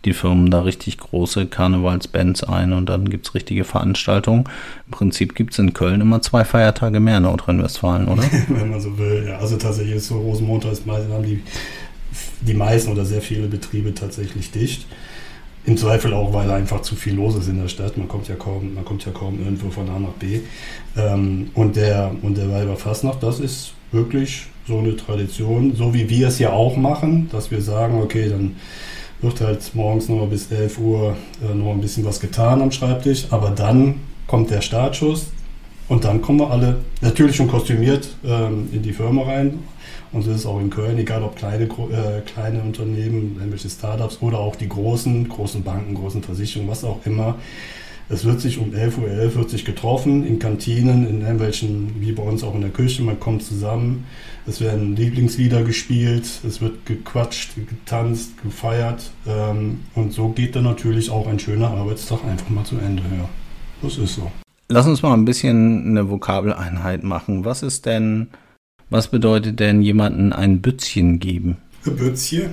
die 0.06 0.14
Firmen 0.14 0.50
da 0.50 0.62
richtig 0.62 0.98
große 0.98 1.48
Karnevalsbands 1.48 2.44
ein 2.44 2.72
und 2.72 2.88
dann 2.88 3.10
gibt 3.10 3.28
es 3.28 3.36
richtige 3.36 3.66
Veranstaltungen. 3.66 4.46
Im 4.86 4.92
Prinzip 4.92 5.36
gibt 5.36 5.54
es 5.54 5.60
in 5.60 5.74
Köln 5.74 6.00
immer 6.00 6.22
zwei 6.22 6.46
Feiertage 6.46 7.00
mehr 7.00 7.18
in 7.18 7.24
Nordrhein-Westfalen, 7.24 8.08
oder? 8.08 8.24
Wenn 8.48 8.70
man 8.70 8.80
so 8.80 8.98
will, 8.98 9.26
ja. 9.28 9.38
Also 9.40 9.58
tatsächlich 9.58 9.96
ist 9.96 10.08
so 10.08 10.20
Rosenmontag 10.20 10.72
ist 10.72 10.86
meistens 10.86 11.14
haben 11.14 11.26
die, 11.26 11.42
die 12.42 12.54
meisten 12.54 12.92
oder 12.92 13.04
sehr 13.04 13.22
viele 13.22 13.48
Betriebe 13.48 13.94
tatsächlich 13.94 14.52
dicht. 14.52 14.86
Im 15.66 15.76
Zweifel 15.76 16.14
auch, 16.14 16.34
weil 16.34 16.50
einfach 16.50 16.82
zu 16.82 16.96
viel 16.96 17.16
los 17.16 17.36
ist 17.36 17.50
in 17.50 17.62
der 17.62 17.68
Stadt. 17.68 17.98
Man 17.98 18.08
kommt 18.08 18.30
ja 18.30 18.36
kaum, 18.36 18.76
man 18.76 18.86
kommt 18.86 19.06
ja 19.06 19.12
kaum 19.12 19.38
irgendwo 19.40 19.70
von 19.70 19.90
A 19.90 20.00
nach 20.00 20.14
B. 20.14 20.40
Ähm, 20.96 21.50
und 21.54 21.76
der, 21.76 22.12
und 22.22 22.38
der 22.38 22.50
Weiberfastnacht, 22.50 23.22
das 23.22 23.42
ist 23.42 23.74
wirklich 23.92 24.48
so 24.70 24.78
eine 24.78 24.96
Tradition, 24.96 25.76
so 25.76 25.94
wie 25.94 26.10
wir 26.10 26.28
es 26.28 26.38
ja 26.38 26.54
auch 26.54 26.78
machen, 26.78 27.28
dass 27.32 27.50
wir 27.50 27.62
sagen, 27.62 28.02
okay, 28.02 28.30
dann 28.30 28.56
wird 29.22 29.42
halt 29.42 29.76
morgens 29.76 30.08
noch 30.08 30.28
bis 30.28 30.52
11 30.52 30.80
Uhr 30.80 31.18
äh, 31.44 31.54
noch 31.54 31.72
ein 31.72 31.82
bisschen 31.82 32.06
was 32.06 32.20
getan 32.20 32.62
am 32.62 32.72
Schreibtisch, 32.72 33.26
aber 33.32 33.50
dann 33.50 33.96
kommt 34.28 34.52
der 34.52 34.62
Startschuss 34.62 35.32
und 35.88 36.06
dann 36.06 36.22
kommen 36.22 36.40
wir 36.40 36.52
alle 36.52 36.78
natürlich 37.02 37.36
schon 37.36 37.48
kostümiert 37.48 38.10
ähm, 38.24 38.70
in 38.72 38.84
die 38.84 38.94
Firma 38.94 39.24
rein. 39.24 39.60
Und 40.12 40.26
das 40.26 40.38
ist 40.38 40.46
auch 40.46 40.60
in 40.60 40.70
Köln, 40.70 40.98
egal 40.98 41.24
ob 41.24 41.36
kleine, 41.36 41.66
äh, 41.66 42.22
kleine 42.26 42.62
Unternehmen, 42.62 43.36
irgendwelche 43.38 43.70
Startups 43.70 44.20
oder 44.22 44.40
auch 44.40 44.56
die 44.56 44.70
großen, 44.70 45.28
großen 45.30 45.64
Banken, 45.64 45.96
großen 45.96 46.24
Versicherungen, 46.24 46.70
was 46.70 46.84
auch 46.84 47.00
immer. 47.06 47.36
Es 48.12 48.26
wird 48.26 48.42
sich 48.42 48.58
um 48.58 48.72
11.11 48.72 48.98
Uhr 48.98 49.08
11 49.08 49.36
wird 49.36 49.50
sich 49.52 49.66
getroffen, 49.66 50.26
in 50.26 50.40
Kantinen, 50.40 51.08
in 51.08 51.22
irgendwelchen, 51.22 51.96
wie 52.00 52.12
bei 52.12 52.24
uns 52.24 52.44
auch 52.44 52.56
in 52.56 52.62
der 52.62 52.72
Küche, 52.72 53.04
man 53.04 53.20
kommt 53.20 53.44
zusammen, 53.44 54.06
es 54.50 54.60
werden 54.60 54.96
Lieblingslieder 54.96 55.64
gespielt, 55.64 56.26
es 56.46 56.60
wird 56.60 56.86
gequatscht, 56.86 57.52
getanzt, 57.56 58.42
gefeiert 58.42 59.12
ähm, 59.28 59.82
und 59.94 60.12
so 60.12 60.30
geht 60.30 60.56
dann 60.56 60.64
natürlich 60.64 61.12
auch 61.12 61.28
ein 61.28 61.40
schöner 61.40 61.70
Arbeitstag 61.70 62.24
einfach 62.26 62.50
mal 62.50 62.64
zu 62.64 62.78
Ende. 62.78 63.04
Ja, 63.16 63.30
das 63.84 63.98
ist 63.98 64.16
so. 64.16 64.32
Lass 64.68 64.88
uns 64.88 65.02
mal 65.04 65.14
ein 65.14 65.26
bisschen 65.26 65.88
eine 65.90 66.10
Vokabeleinheit 66.10 67.04
machen. 67.04 67.46
Was 67.46 67.62
ist 67.64 67.86
denn, 67.86 68.28
was 68.90 69.08
bedeutet 69.08 69.60
denn 69.60 69.82
jemanden 69.82 70.34
ein 70.34 70.62
Bützchen 70.62 71.20
geben? 71.20 71.58
Ein 71.86 71.96
Bützchen, 71.96 72.50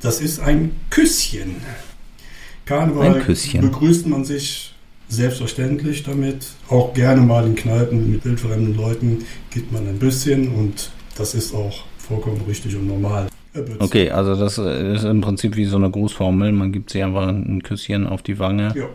das 0.00 0.20
ist 0.20 0.38
ein 0.40 0.72
Küsschen. 0.88 1.56
Karneval 2.64 3.16
ein 3.16 3.22
Küsschen. 3.22 3.60
begrüßt 3.62 4.06
man 4.06 4.24
sich 4.24 4.74
selbstverständlich 5.08 6.04
damit. 6.04 6.46
Auch 6.68 6.94
gerne 6.94 7.20
mal 7.20 7.44
in 7.44 7.56
Kneipen 7.56 8.12
mit 8.12 8.24
wildfremden 8.24 8.76
Leuten 8.76 9.24
gibt 9.50 9.72
man 9.72 9.88
ein 9.88 9.98
bisschen 9.98 10.54
und 10.54 10.92
das 11.20 11.34
ist 11.34 11.54
auch 11.54 11.84
vollkommen 11.98 12.40
richtig 12.48 12.74
und 12.74 12.86
normal. 12.86 13.28
Okay, 13.78 14.10
also 14.10 14.34
das 14.34 14.58
ist 14.58 15.04
im 15.04 15.20
Prinzip 15.20 15.56
wie 15.56 15.66
so 15.66 15.76
eine 15.76 15.90
Grußformel. 15.90 16.52
Man 16.52 16.72
gibt 16.72 16.90
sich 16.90 17.02
einfach 17.02 17.28
ein 17.28 17.62
Küsschen 17.62 18.06
auf 18.06 18.22
die 18.22 18.38
Wange. 18.38 18.72
Ja. 18.74 18.86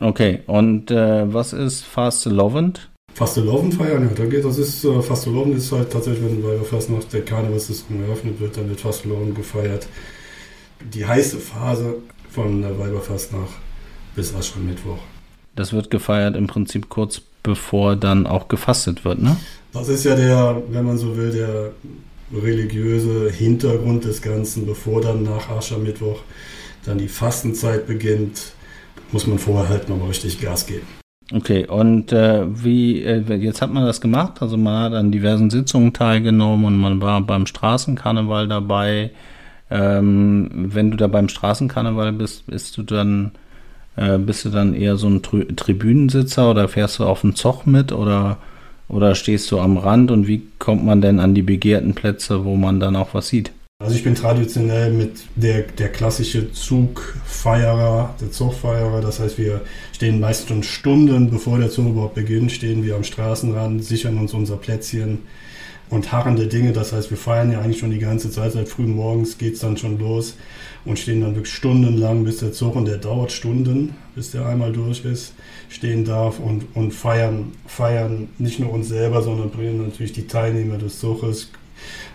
Okay, 0.00 0.40
und 0.46 0.90
äh, 0.90 1.32
was 1.32 1.52
ist 1.52 1.84
Fastelovend? 1.84 2.88
Fastelovend 3.14 3.74
feiern, 3.74 4.08
ja, 4.08 4.14
da 4.14 4.26
geht, 4.26 4.44
das 4.44 4.58
ist, 4.58 4.84
äh, 4.84 5.02
Fastelovend 5.02 5.56
ist 5.56 5.70
halt 5.72 5.90
tatsächlich, 5.90 6.24
wenn 6.24 6.42
bei 6.42 6.54
der 6.54 6.64
Fastnacht 6.64 7.12
der 7.12 7.24
Karnevalsaison 7.24 8.02
eröffnet 8.06 8.40
wird, 8.40 8.56
dann 8.56 8.68
wird 8.68 8.80
Fastelovend 8.80 9.36
gefeiert. 9.36 9.86
Die 10.92 11.06
heiße 11.06 11.38
Phase 11.38 11.96
von 12.30 12.62
der 12.62 12.78
Weiberfastnacht 12.78 13.54
bis 14.16 14.34
Aschermittwoch. 14.34 14.98
Das 15.54 15.72
wird 15.72 15.90
gefeiert 15.90 16.36
im 16.36 16.46
Prinzip 16.46 16.88
kurz 16.88 17.22
bevor 17.42 17.94
dann 17.94 18.26
auch 18.26 18.48
gefastet 18.48 19.04
wird, 19.04 19.22
ne? 19.22 19.36
Das 19.74 19.88
ist 19.88 20.04
ja 20.04 20.14
der, 20.14 20.62
wenn 20.70 20.84
man 20.84 20.96
so 20.96 21.16
will, 21.16 21.32
der 21.32 21.72
religiöse 22.32 23.28
Hintergrund 23.30 24.04
des 24.04 24.22
Ganzen, 24.22 24.66
bevor 24.66 25.00
dann 25.00 25.24
nach 25.24 25.50
Aschermittwoch 25.50 26.20
dann 26.84 26.98
die 26.98 27.08
Fastenzeit 27.08 27.86
beginnt, 27.86 28.52
muss 29.10 29.26
man 29.26 29.38
vorher 29.38 29.68
halt 29.68 29.88
nochmal 29.88 30.08
richtig 30.08 30.40
Gas 30.40 30.66
geben. 30.66 30.86
Okay, 31.32 31.66
und 31.66 32.12
äh, 32.12 32.44
wie, 32.46 33.02
äh, 33.02 33.20
jetzt 33.36 33.62
hat 33.62 33.72
man 33.72 33.84
das 33.84 34.00
gemacht, 34.00 34.40
also 34.40 34.56
man 34.56 34.84
hat 34.84 34.92
an 34.92 35.10
diversen 35.10 35.50
Sitzungen 35.50 35.92
teilgenommen 35.92 36.66
und 36.66 36.76
man 36.76 37.00
war 37.00 37.20
beim 37.22 37.46
Straßenkarneval 37.46 38.46
dabei. 38.46 39.10
Ähm, 39.70 40.50
wenn 40.52 40.90
du 40.90 40.96
da 40.96 41.08
beim 41.08 41.28
Straßenkarneval 41.28 42.12
bist, 42.12 42.46
bist 42.46 42.76
du 42.76 42.82
dann 42.82 43.32
äh, 43.96 44.18
bist 44.18 44.44
du 44.44 44.50
dann 44.50 44.74
eher 44.74 44.96
so 44.96 45.08
ein 45.08 45.22
Tri 45.22 45.46
Tribünensitzer 45.46 46.50
oder 46.50 46.68
fährst 46.68 46.98
du 46.98 47.04
auf 47.04 47.22
dem 47.22 47.34
Zoch 47.34 47.64
mit 47.64 47.90
oder, 47.90 48.38
oder 48.88 49.14
stehst 49.14 49.50
du 49.50 49.58
am 49.58 49.76
Rand 49.76 50.10
und 50.10 50.26
wie 50.26 50.42
kommt 50.58 50.84
man 50.84 51.00
denn 51.00 51.20
an 51.20 51.34
die 51.34 51.42
begehrten 51.42 51.94
Plätze, 51.94 52.44
wo 52.44 52.56
man 52.56 52.80
dann 52.80 52.96
auch 52.96 53.14
was 53.14 53.28
sieht? 53.28 53.52
Also 53.82 53.96
ich 53.96 54.04
bin 54.04 54.14
traditionell 54.14 54.92
mit 54.92 55.24
der, 55.34 55.62
der 55.62 55.90
klassische 55.90 56.52
Zugfeierer, 56.52 58.14
der 58.20 58.30
Zugfeierer. 58.30 59.00
Das 59.00 59.18
heißt, 59.18 59.36
wir 59.36 59.62
stehen 59.92 60.20
meist 60.20 60.48
schon 60.48 60.62
Stunden, 60.62 61.30
bevor 61.30 61.58
der 61.58 61.70
Zug 61.70 61.88
überhaupt 61.88 62.14
beginnt, 62.14 62.52
stehen 62.52 62.84
wir 62.84 62.94
am 62.94 63.04
Straßenrand, 63.04 63.84
sichern 63.84 64.16
uns 64.16 64.32
unser 64.32 64.56
Plätzchen 64.56 65.18
und 65.90 66.12
harrende 66.12 66.46
Dinge. 66.46 66.72
Das 66.72 66.92
heißt, 66.92 67.10
wir 67.10 67.18
feiern 67.18 67.50
ja 67.50 67.60
eigentlich 67.60 67.78
schon 67.78 67.90
die 67.90 67.98
ganze 67.98 68.30
Zeit, 68.30 68.52
seit 68.52 68.68
früh 68.68 68.86
morgens 68.86 69.38
geht 69.38 69.54
es 69.54 69.60
dann 69.60 69.76
schon 69.76 69.98
los 69.98 70.36
und 70.84 70.98
stehen 70.98 71.20
dann 71.20 71.34
wirklich 71.34 71.54
stundenlang, 71.54 72.24
bis 72.24 72.38
der 72.38 72.52
Zug, 72.52 72.76
und 72.76 72.86
der 72.86 72.98
dauert 72.98 73.32
Stunden, 73.32 73.96
bis 74.14 74.30
der 74.30 74.46
einmal 74.46 74.72
durch 74.72 75.04
ist, 75.04 75.34
stehen 75.68 76.04
darf 76.04 76.38
und, 76.38 76.64
und 76.74 76.92
feiern, 76.92 77.52
feiern 77.66 78.28
nicht 78.38 78.60
nur 78.60 78.72
uns 78.72 78.88
selber, 78.88 79.22
sondern 79.22 79.50
bringen 79.50 79.82
natürlich 79.82 80.12
die 80.12 80.26
Teilnehmer 80.26 80.78
des 80.78 80.98
Zuges, 81.00 81.50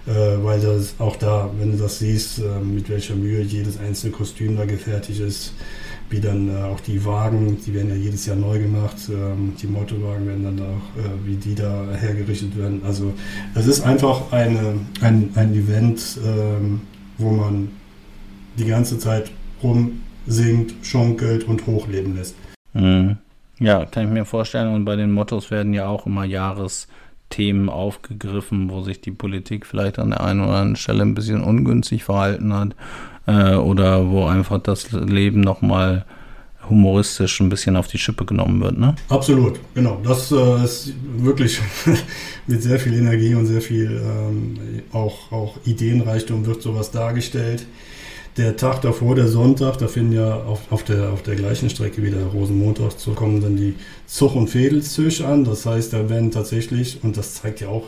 äh, 0.07 0.11
weil 0.11 0.59
das 0.59 0.95
auch 0.99 1.15
da, 1.15 1.49
wenn 1.59 1.71
du 1.71 1.77
das 1.77 1.99
siehst, 1.99 2.39
äh, 2.39 2.59
mit 2.63 2.89
welcher 2.89 3.15
Mühe 3.15 3.41
jedes 3.41 3.79
einzelne 3.79 4.13
Kostüm 4.13 4.57
da 4.57 4.65
gefertigt 4.65 5.19
ist, 5.19 5.53
wie 6.09 6.19
dann 6.19 6.49
äh, 6.49 6.63
auch 6.63 6.79
die 6.79 7.03
Wagen, 7.05 7.57
die 7.65 7.73
werden 7.73 7.89
ja 7.89 7.95
jedes 7.95 8.25
Jahr 8.25 8.35
neu 8.35 8.59
gemacht, 8.59 8.97
ähm, 9.09 9.53
die 9.61 9.67
Motorwagen 9.67 10.27
werden 10.27 10.43
dann 10.43 10.59
auch, 10.59 10.99
äh, 10.99 11.09
wie 11.25 11.35
die 11.35 11.55
da 11.55 11.87
hergerichtet 11.93 12.57
werden. 12.57 12.81
Also 12.83 13.13
es 13.55 13.67
ist 13.67 13.81
einfach 13.81 14.31
eine, 14.31 14.79
ein, 15.01 15.29
ein 15.35 15.53
Event, 15.53 16.19
ähm, 16.25 16.81
wo 17.17 17.29
man 17.29 17.69
die 18.57 18.65
ganze 18.65 18.97
Zeit 18.97 19.31
rumsingt, 19.61 20.73
schunkelt 20.81 21.43
und 21.43 21.65
hochleben 21.67 22.15
lässt. 22.15 22.35
Mhm. 22.73 23.17
Ja, 23.59 23.85
kann 23.85 24.05
ich 24.05 24.09
mir 24.09 24.25
vorstellen. 24.25 24.73
Und 24.73 24.85
bei 24.85 24.95
den 24.95 25.11
Mottos 25.11 25.51
werden 25.51 25.73
ja 25.73 25.87
auch 25.87 26.05
immer 26.05 26.23
Jahresthemen 26.23 27.69
aufgegriffen, 27.69 28.69
wo 28.69 28.81
sich 28.81 29.01
die 29.01 29.11
Politik 29.11 29.65
vielleicht 29.65 29.99
an 29.99 30.11
der 30.11 30.23
einen 30.23 30.41
oder 30.41 30.53
anderen 30.53 30.75
Stelle 30.75 31.03
ein 31.03 31.15
bisschen 31.15 31.43
ungünstig 31.43 32.03
verhalten 32.03 32.53
hat 32.53 32.75
äh, 33.27 33.55
oder 33.55 34.09
wo 34.09 34.25
einfach 34.25 34.59
das 34.59 34.91
Leben 34.91 35.41
nochmal 35.41 36.05
humoristisch 36.69 37.39
ein 37.39 37.49
bisschen 37.49 37.75
auf 37.75 37.87
die 37.87 37.97
Schippe 37.97 38.25
genommen 38.25 38.61
wird, 38.61 38.77
ne? 38.77 38.95
Absolut, 39.09 39.59
genau. 39.73 39.99
Das 40.03 40.31
äh, 40.31 40.63
ist 40.63 40.93
wirklich 41.17 41.59
mit 42.47 42.61
sehr 42.61 42.79
viel 42.79 42.93
Energie 42.93 43.33
und 43.33 43.47
sehr 43.47 43.61
viel 43.61 44.01
ähm, 44.03 44.59
auch, 44.91 45.31
auch 45.31 45.57
Ideenreichtum 45.65 46.45
wird 46.45 46.61
sowas 46.61 46.91
dargestellt. 46.91 47.65
Der 48.39 48.55
Tag 48.55 48.81
davor, 48.83 49.15
der 49.15 49.27
Sonntag, 49.27 49.79
da 49.79 49.89
finden 49.89 50.13
ja 50.13 50.33
auf, 50.33 50.61
auf, 50.71 50.83
der, 50.83 51.11
auf 51.11 51.21
der 51.23 51.35
gleichen 51.35 51.69
Strecke 51.69 52.01
wie 52.01 52.09
der 52.09 52.23
Rosenmontag 52.23 52.97
zu 52.97 53.11
kommen 53.11 53.41
dann 53.41 53.57
die 53.57 53.75
Zug- 54.07 54.33
und 54.33 54.49
Fädelszüch 54.49 55.25
an. 55.25 55.43
Das 55.43 55.65
heißt, 55.65 55.91
da 55.91 56.09
werden 56.09 56.31
tatsächlich, 56.31 57.03
und 57.03 57.17
das 57.17 57.33
zeigt 57.33 57.59
ja 57.59 57.67
auch 57.67 57.87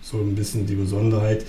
so 0.00 0.16
ein 0.16 0.36
bisschen 0.36 0.64
die 0.64 0.74
Besonderheit, 0.74 1.44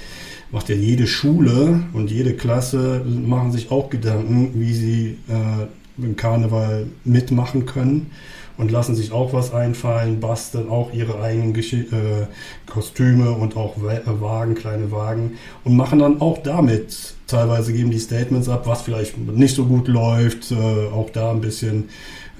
macht 0.51 0.67
ja 0.67 0.75
jede 0.75 1.07
Schule 1.07 1.85
und 1.93 2.11
jede 2.11 2.33
Klasse 2.33 3.05
machen 3.05 3.53
sich 3.53 3.71
auch 3.71 3.89
Gedanken, 3.89 4.51
wie 4.55 4.73
sie 4.73 5.17
äh, 5.29 6.03
im 6.03 6.17
Karneval 6.17 6.87
mitmachen 7.05 7.65
können 7.65 8.11
und 8.57 8.71
lassen 8.71 8.95
sich 8.95 9.11
auch 9.11 9.33
was 9.33 9.53
einfallen, 9.53 10.19
basteln 10.19 10.69
auch 10.69 10.93
ihre 10.93 11.21
eigenen 11.21 11.53
Gesch 11.53 11.73
äh, 11.73 12.27
Kostüme 12.65 13.31
und 13.31 13.57
auch 13.57 13.77
äh, 13.77 14.01
Wagen, 14.21 14.55
kleine 14.55 14.91
Wagen 14.91 15.37
und 15.63 15.75
machen 15.75 15.99
dann 15.99 16.21
auch 16.21 16.37
damit, 16.39 17.15
teilweise 17.27 17.73
geben 17.73 17.91
die 17.91 17.99
Statements 17.99 18.49
ab, 18.49 18.67
was 18.67 18.83
vielleicht 18.83 19.17
nicht 19.17 19.55
so 19.55 19.65
gut 19.65 19.87
läuft, 19.87 20.51
äh, 20.51 20.55
auch 20.55 21.09
da 21.09 21.31
ein 21.31 21.41
bisschen 21.41 21.89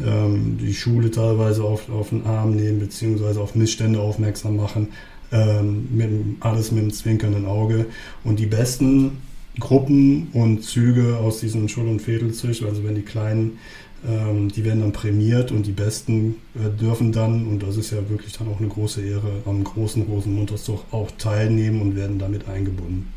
ähm, 0.04 0.58
die 0.62 0.73
Schule 0.73 1.12
teilweise 1.12 1.63
auf, 1.63 1.89
auf 1.89 2.10
den 2.10 2.25
Arm 2.25 2.56
nehmen, 2.56 2.80
beziehungsweise 2.80 3.39
auf 3.41 3.56
Missstände 3.56 3.99
aufmerksam 3.99 4.58
machen, 4.58 4.89
ähm, 5.32 5.88
mit, 5.91 6.10
alles 6.41 6.71
mit 6.71 6.84
einem 6.84 6.93
zwinkernden 6.93 7.45
Auge 7.45 7.86
und 8.23 8.39
die 8.39 8.45
besten 8.45 9.17
Gruppen 9.60 10.28
und 10.34 10.63
Züge 10.63 11.17
aus 11.17 11.39
diesen 11.39 11.69
Schul- 11.69 11.88
und 11.88 12.01
Viertelzüch, 12.01 12.63
also 12.65 12.84
wenn 12.84 12.95
die 12.95 13.04
kleinen 13.04 13.58
Ähm, 14.07 14.49
die 14.49 14.63
werden 14.63 14.81
dann 14.81 14.91
prämiert 14.91 15.51
und 15.51 15.65
die 15.65 15.71
Besten 15.71 16.35
äh, 16.55 16.69
dürfen 16.69 17.11
dann, 17.11 17.47
und 17.47 17.63
das 17.63 17.77
ist 17.77 17.91
ja 17.91 18.09
wirklich 18.09 18.33
dann 18.33 18.47
auch 18.47 18.59
eine 18.59 18.67
große 18.67 19.01
Ehre, 19.01 19.41
am 19.45 19.63
großen 19.63 20.03
Rosenmontagszug 20.03 20.85
auch 20.91 21.09
teilnehmen 21.17 21.81
und 21.81 21.95
werden 21.95 22.19
damit 22.19 22.47
eingebunden. 22.47 23.11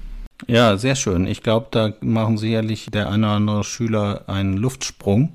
Ja, 0.46 0.76
sehr 0.76 0.94
schön. 0.94 1.26
Ich 1.26 1.42
glaube, 1.42 1.66
da 1.70 1.94
machen 2.00 2.38
sicherlich 2.38 2.86
der 2.92 3.10
eine 3.10 3.26
oder 3.26 3.34
andere 3.34 3.64
Schüler 3.64 4.22
einen 4.28 4.56
Luftsprung, 4.56 5.32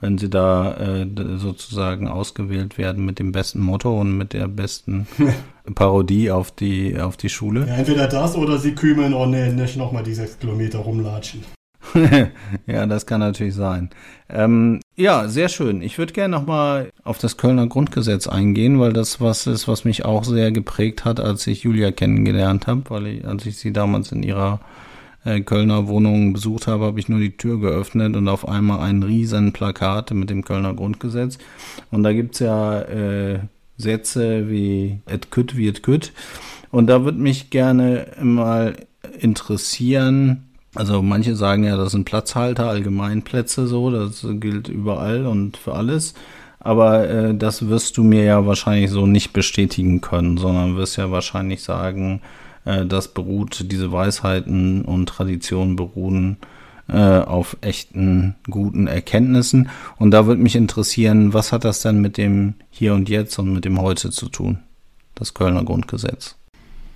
wenn 0.00 0.16
sie 0.16 0.30
da 0.30 0.76
äh, 0.76 1.06
sozusagen 1.36 2.06
ausgewählt 2.06 2.78
werden 2.78 3.04
mit 3.04 3.18
dem 3.18 3.32
besten 3.32 3.60
Motto 3.60 4.00
und 4.00 4.16
mit 4.16 4.32
der 4.32 4.46
besten 4.46 5.08
Parodie 5.74 6.30
auf 6.30 6.52
die, 6.52 6.98
auf 6.98 7.16
die 7.16 7.28
Schule. 7.28 7.66
Ja, 7.66 7.74
entweder 7.74 8.06
das 8.06 8.36
oder 8.36 8.58
sie 8.58 8.74
kümeln, 8.74 9.12
oh 9.12 9.26
nee, 9.26 9.50
nicht 9.50 9.76
nochmal 9.76 10.04
die 10.04 10.14
sechs 10.14 10.38
Kilometer 10.38 10.78
rumlatschen. 10.78 11.57
ja, 12.66 12.86
das 12.86 13.06
kann 13.06 13.20
natürlich 13.20 13.54
sein. 13.54 13.90
Ähm, 14.28 14.80
ja, 14.96 15.28
sehr 15.28 15.48
schön. 15.48 15.82
Ich 15.82 15.98
würde 15.98 16.12
gerne 16.12 16.36
nochmal 16.36 16.90
auf 17.04 17.18
das 17.18 17.36
Kölner 17.36 17.66
Grundgesetz 17.66 18.26
eingehen, 18.26 18.78
weil 18.80 18.92
das 18.92 19.20
was 19.20 19.46
ist, 19.46 19.68
was 19.68 19.84
mich 19.84 20.04
auch 20.04 20.24
sehr 20.24 20.52
geprägt 20.52 21.04
hat, 21.04 21.20
als 21.20 21.46
ich 21.46 21.62
Julia 21.62 21.90
kennengelernt 21.92 22.66
habe, 22.66 22.82
weil 22.88 23.06
ich, 23.06 23.26
als 23.26 23.46
ich 23.46 23.56
sie 23.56 23.72
damals 23.72 24.12
in 24.12 24.22
ihrer 24.22 24.60
äh, 25.24 25.40
Kölner 25.40 25.88
Wohnung 25.88 26.32
besucht 26.32 26.66
habe, 26.66 26.84
habe 26.84 27.00
ich 27.00 27.08
nur 27.08 27.20
die 27.20 27.36
Tür 27.36 27.60
geöffnet 27.60 28.16
und 28.16 28.28
auf 28.28 28.46
einmal 28.48 28.80
ein 28.80 29.02
riesen 29.02 29.52
Plakat 29.52 30.10
mit 30.12 30.30
dem 30.30 30.44
Kölner 30.44 30.74
Grundgesetz. 30.74 31.38
Und 31.90 32.02
da 32.02 32.12
gibt's 32.12 32.38
ja 32.40 32.80
äh, 32.80 33.40
Sätze 33.76 34.50
wie 34.50 35.00
et 35.06 35.30
kütt 35.30 35.56
wie 35.56 35.68
et 35.68 35.82
kütt. 35.82 36.12
Und 36.70 36.88
da 36.88 37.04
würde 37.04 37.18
mich 37.18 37.50
gerne 37.50 38.08
mal 38.20 38.76
interessieren, 39.18 40.47
also 40.78 41.02
manche 41.02 41.34
sagen 41.34 41.64
ja, 41.64 41.76
das 41.76 41.90
sind 41.90 42.04
Platzhalter, 42.04 42.68
Allgemeinplätze 42.68 43.66
so, 43.66 43.90
das 43.90 44.24
gilt 44.34 44.68
überall 44.68 45.26
und 45.26 45.56
für 45.56 45.74
alles. 45.74 46.14
Aber 46.60 47.08
äh, 47.08 47.34
das 47.34 47.68
wirst 47.68 47.96
du 47.96 48.04
mir 48.04 48.22
ja 48.22 48.46
wahrscheinlich 48.46 48.92
so 48.92 49.04
nicht 49.04 49.32
bestätigen 49.32 50.00
können, 50.00 50.38
sondern 50.38 50.76
wirst 50.76 50.96
ja 50.96 51.10
wahrscheinlich 51.10 51.64
sagen, 51.64 52.20
äh, 52.64 52.86
das 52.86 53.08
beruht, 53.08 53.72
diese 53.72 53.90
Weisheiten 53.90 54.82
und 54.82 55.08
Traditionen 55.08 55.74
beruhen 55.74 56.36
äh, 56.88 57.18
auf 57.22 57.56
echten 57.60 58.36
guten 58.48 58.86
Erkenntnissen. 58.86 59.70
Und 59.96 60.12
da 60.12 60.26
würde 60.26 60.42
mich 60.42 60.54
interessieren, 60.54 61.34
was 61.34 61.50
hat 61.50 61.64
das 61.64 61.82
denn 61.82 62.00
mit 62.00 62.16
dem 62.16 62.54
Hier 62.70 62.94
und 62.94 63.08
Jetzt 63.08 63.36
und 63.40 63.52
mit 63.52 63.64
dem 63.64 63.80
Heute 63.80 64.10
zu 64.10 64.28
tun? 64.28 64.60
Das 65.16 65.34
Kölner 65.34 65.64
Grundgesetz. 65.64 66.36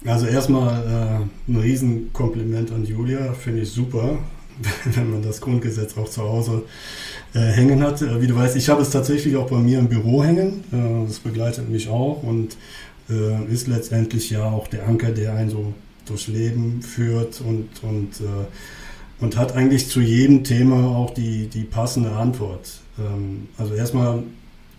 Also 0.05 0.27
erstmal 0.27 1.29
äh, 1.49 1.51
ein 1.51 1.57
Riesenkompliment 1.57 2.73
an 2.73 2.85
Julia, 2.85 3.33
finde 3.35 3.63
ich 3.63 3.71
super, 3.71 4.19
wenn 4.85 5.11
man 5.11 5.23
das 5.23 5.41
Grundgesetz 5.41 5.97
auch 5.97 6.09
zu 6.09 6.23
Hause 6.23 6.65
äh, 7.35 7.39
hängen 7.39 7.83
hat. 7.83 8.03
Äh, 8.03 8.21
wie 8.21 8.27
du 8.27 8.35
weißt, 8.35 8.57
ich 8.57 8.69
habe 8.69 8.83
es 8.83 8.91
tatsächlich 8.91 9.37
auch 9.37 9.49
bei 9.49 9.59
mir 9.59 9.79
im 9.79 9.89
Büro 9.89 10.25
hängen. 10.25 10.65
Äh, 10.73 11.07
das 11.07 11.21
begleitet 11.21 11.69
mich 11.69 11.89
auch 11.89 12.23
und 12.23 12.57
äh, 13.09 13.45
ist 13.53 13.69
letztendlich 13.69 14.31
ja 14.31 14.45
auch 14.45 14.67
der 14.67 14.89
Anker, 14.89 15.13
der 15.13 15.35
einen 15.35 15.51
so 15.51 15.73
durchs 16.07 16.27
Leben 16.27 16.83
führt 16.83 17.41
und, 17.41 17.69
und, 17.83 18.21
äh, 18.21 19.23
und 19.23 19.37
hat 19.37 19.55
eigentlich 19.55 19.89
zu 19.89 20.01
jedem 20.01 20.43
Thema 20.43 20.97
auch 20.97 21.11
die, 21.11 21.47
die 21.47 21.63
passende 21.63 22.11
Antwort. 22.11 22.81
Ähm, 22.99 23.49
also 23.57 23.75
erstmal, 23.75 24.25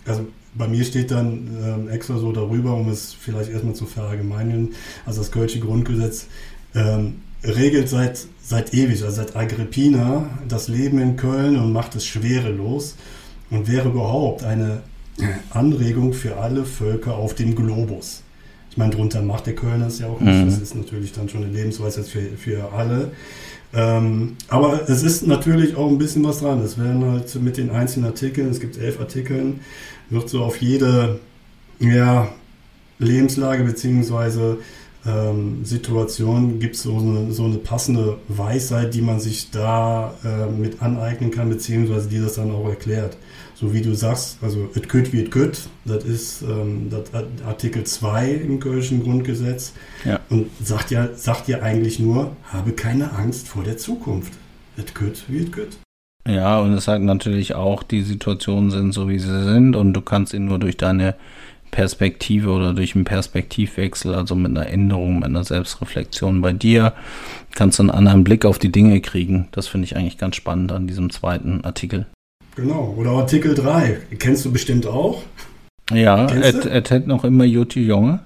also 0.04 0.26
bei 0.54 0.68
mir 0.68 0.84
steht 0.84 1.10
dann 1.10 1.48
ähm, 1.62 1.88
extra 1.88 2.18
so 2.18 2.32
darüber, 2.32 2.74
um 2.74 2.88
es 2.88 3.12
vielleicht 3.12 3.50
erstmal 3.50 3.74
zu 3.74 3.86
verallgemeinern, 3.86 4.70
also 5.06 5.20
das 5.20 5.30
Kölsche 5.30 5.60
Grundgesetz 5.60 6.26
ähm, 6.74 7.16
regelt 7.42 7.88
seit, 7.88 8.26
seit 8.42 8.74
ewig, 8.74 9.02
also 9.02 9.16
seit 9.16 9.36
Agrippina, 9.36 10.28
das 10.48 10.68
Leben 10.68 10.98
in 10.98 11.16
Köln 11.16 11.56
und 11.58 11.72
macht 11.72 11.94
es 11.94 12.06
schwerelos 12.06 12.96
und 13.50 13.68
wäre 13.68 13.88
überhaupt 13.88 14.44
eine 14.44 14.82
Anregung 15.50 16.12
für 16.12 16.38
alle 16.38 16.64
Völker 16.64 17.16
auf 17.16 17.34
dem 17.34 17.54
Globus. 17.54 18.22
Ich 18.70 18.76
meine, 18.76 18.90
drunter 18.90 19.22
macht 19.22 19.46
der 19.46 19.54
Kölner 19.54 19.86
es 19.86 20.00
ja 20.00 20.08
auch 20.08 20.20
nicht. 20.20 20.34
Mhm. 20.34 20.46
Das 20.46 20.58
ist 20.58 20.74
natürlich 20.74 21.12
dann 21.12 21.28
schon 21.28 21.44
eine 21.44 21.52
Lebensweise 21.52 22.02
für, 22.02 22.22
für 22.36 22.72
alle. 22.72 23.12
Ähm, 23.72 24.36
aber 24.48 24.88
es 24.88 25.02
ist 25.02 25.26
natürlich 25.26 25.76
auch 25.76 25.88
ein 25.88 25.98
bisschen 25.98 26.24
was 26.24 26.40
dran. 26.40 26.60
Es 26.60 26.78
werden 26.78 27.04
halt 27.04 27.34
mit 27.36 27.56
den 27.56 27.70
einzelnen 27.70 28.06
Artikeln, 28.06 28.50
es 28.50 28.60
gibt 28.60 28.76
elf 28.78 29.00
Artikeln, 29.00 29.60
wird 30.14 30.28
so 30.28 30.42
auf 30.42 30.60
jede 30.62 31.20
ja, 31.80 32.28
Lebenslage 32.98 33.64
bzw. 33.64 34.56
Ähm, 35.06 35.66
Situation 35.66 36.58
gibt 36.60 36.76
es 36.76 36.82
so 36.84 36.96
eine, 36.96 37.30
so 37.30 37.44
eine 37.44 37.58
passende 37.58 38.16
Weisheit, 38.28 38.94
die 38.94 39.02
man 39.02 39.20
sich 39.20 39.50
da 39.50 40.14
äh, 40.24 40.50
mit 40.50 40.80
aneignen 40.80 41.30
kann, 41.30 41.50
beziehungsweise 41.50 42.08
die 42.08 42.20
das 42.20 42.34
dann 42.34 42.50
auch 42.50 42.66
erklärt. 42.66 43.18
So 43.54 43.74
wie 43.74 43.82
du 43.82 43.94
sagst, 43.94 44.38
also 44.40 44.68
it 44.74 44.88
could 44.88 45.12
wie 45.12 45.20
it 45.20 45.30
could, 45.30 45.58
das 45.84 46.04
ist 46.04 46.42
ähm, 46.42 46.88
das 46.90 47.02
Artikel 47.46 47.84
2 47.84 48.30
im 48.30 48.60
Kölschen 48.60 49.02
Grundgesetz 49.02 49.74
ja. 50.06 50.20
und 50.30 50.50
sagt 50.62 50.90
ja, 50.90 51.10
sagt 51.14 51.48
ja 51.48 51.60
eigentlich 51.60 51.98
nur, 51.98 52.34
habe 52.44 52.72
keine 52.72 53.12
Angst 53.12 53.46
vor 53.46 53.62
der 53.62 53.76
Zukunft. 53.76 54.32
It 54.78 54.94
could 54.94 55.22
wie 55.28 55.38
it 55.38 55.52
could. 55.52 55.76
Ja, 56.26 56.58
und 56.58 56.72
es 56.72 56.84
sagt 56.84 57.02
natürlich 57.02 57.54
auch, 57.54 57.82
die 57.82 58.02
Situationen 58.02 58.70
sind 58.70 58.92
so, 58.92 59.08
wie 59.08 59.18
sie 59.18 59.44
sind 59.44 59.76
und 59.76 59.92
du 59.92 60.00
kannst 60.00 60.32
ihn 60.32 60.46
nur 60.46 60.58
durch 60.58 60.76
deine 60.76 61.14
Perspektive 61.70 62.50
oder 62.50 62.72
durch 62.72 62.94
einen 62.94 63.04
Perspektivwechsel, 63.04 64.14
also 64.14 64.34
mit 64.34 64.56
einer 64.56 64.68
Änderung, 64.68 65.16
mit 65.16 65.24
einer 65.24 65.44
Selbstreflexion 65.44 66.40
bei 66.40 66.52
dir, 66.52 66.92
kannst 67.54 67.78
du 67.78 67.82
einen 67.82 67.90
anderen 67.90 68.24
Blick 68.24 68.44
auf 68.44 68.58
die 68.58 68.70
Dinge 68.70 69.00
kriegen. 69.00 69.48
Das 69.50 69.66
finde 69.66 69.86
ich 69.86 69.96
eigentlich 69.96 70.16
ganz 70.16 70.36
spannend 70.36 70.70
an 70.72 70.86
diesem 70.86 71.10
zweiten 71.10 71.64
Artikel. 71.64 72.06
Genau, 72.54 72.94
oder 72.96 73.10
Artikel 73.10 73.54
3, 73.54 73.98
kennst 74.18 74.44
du 74.44 74.52
bestimmt 74.52 74.86
auch. 74.86 75.22
Ja, 75.90 76.30
hätte 76.30 77.00
noch 77.06 77.24
immer 77.24 77.44
Juti 77.44 77.84
Junge. 77.84 78.20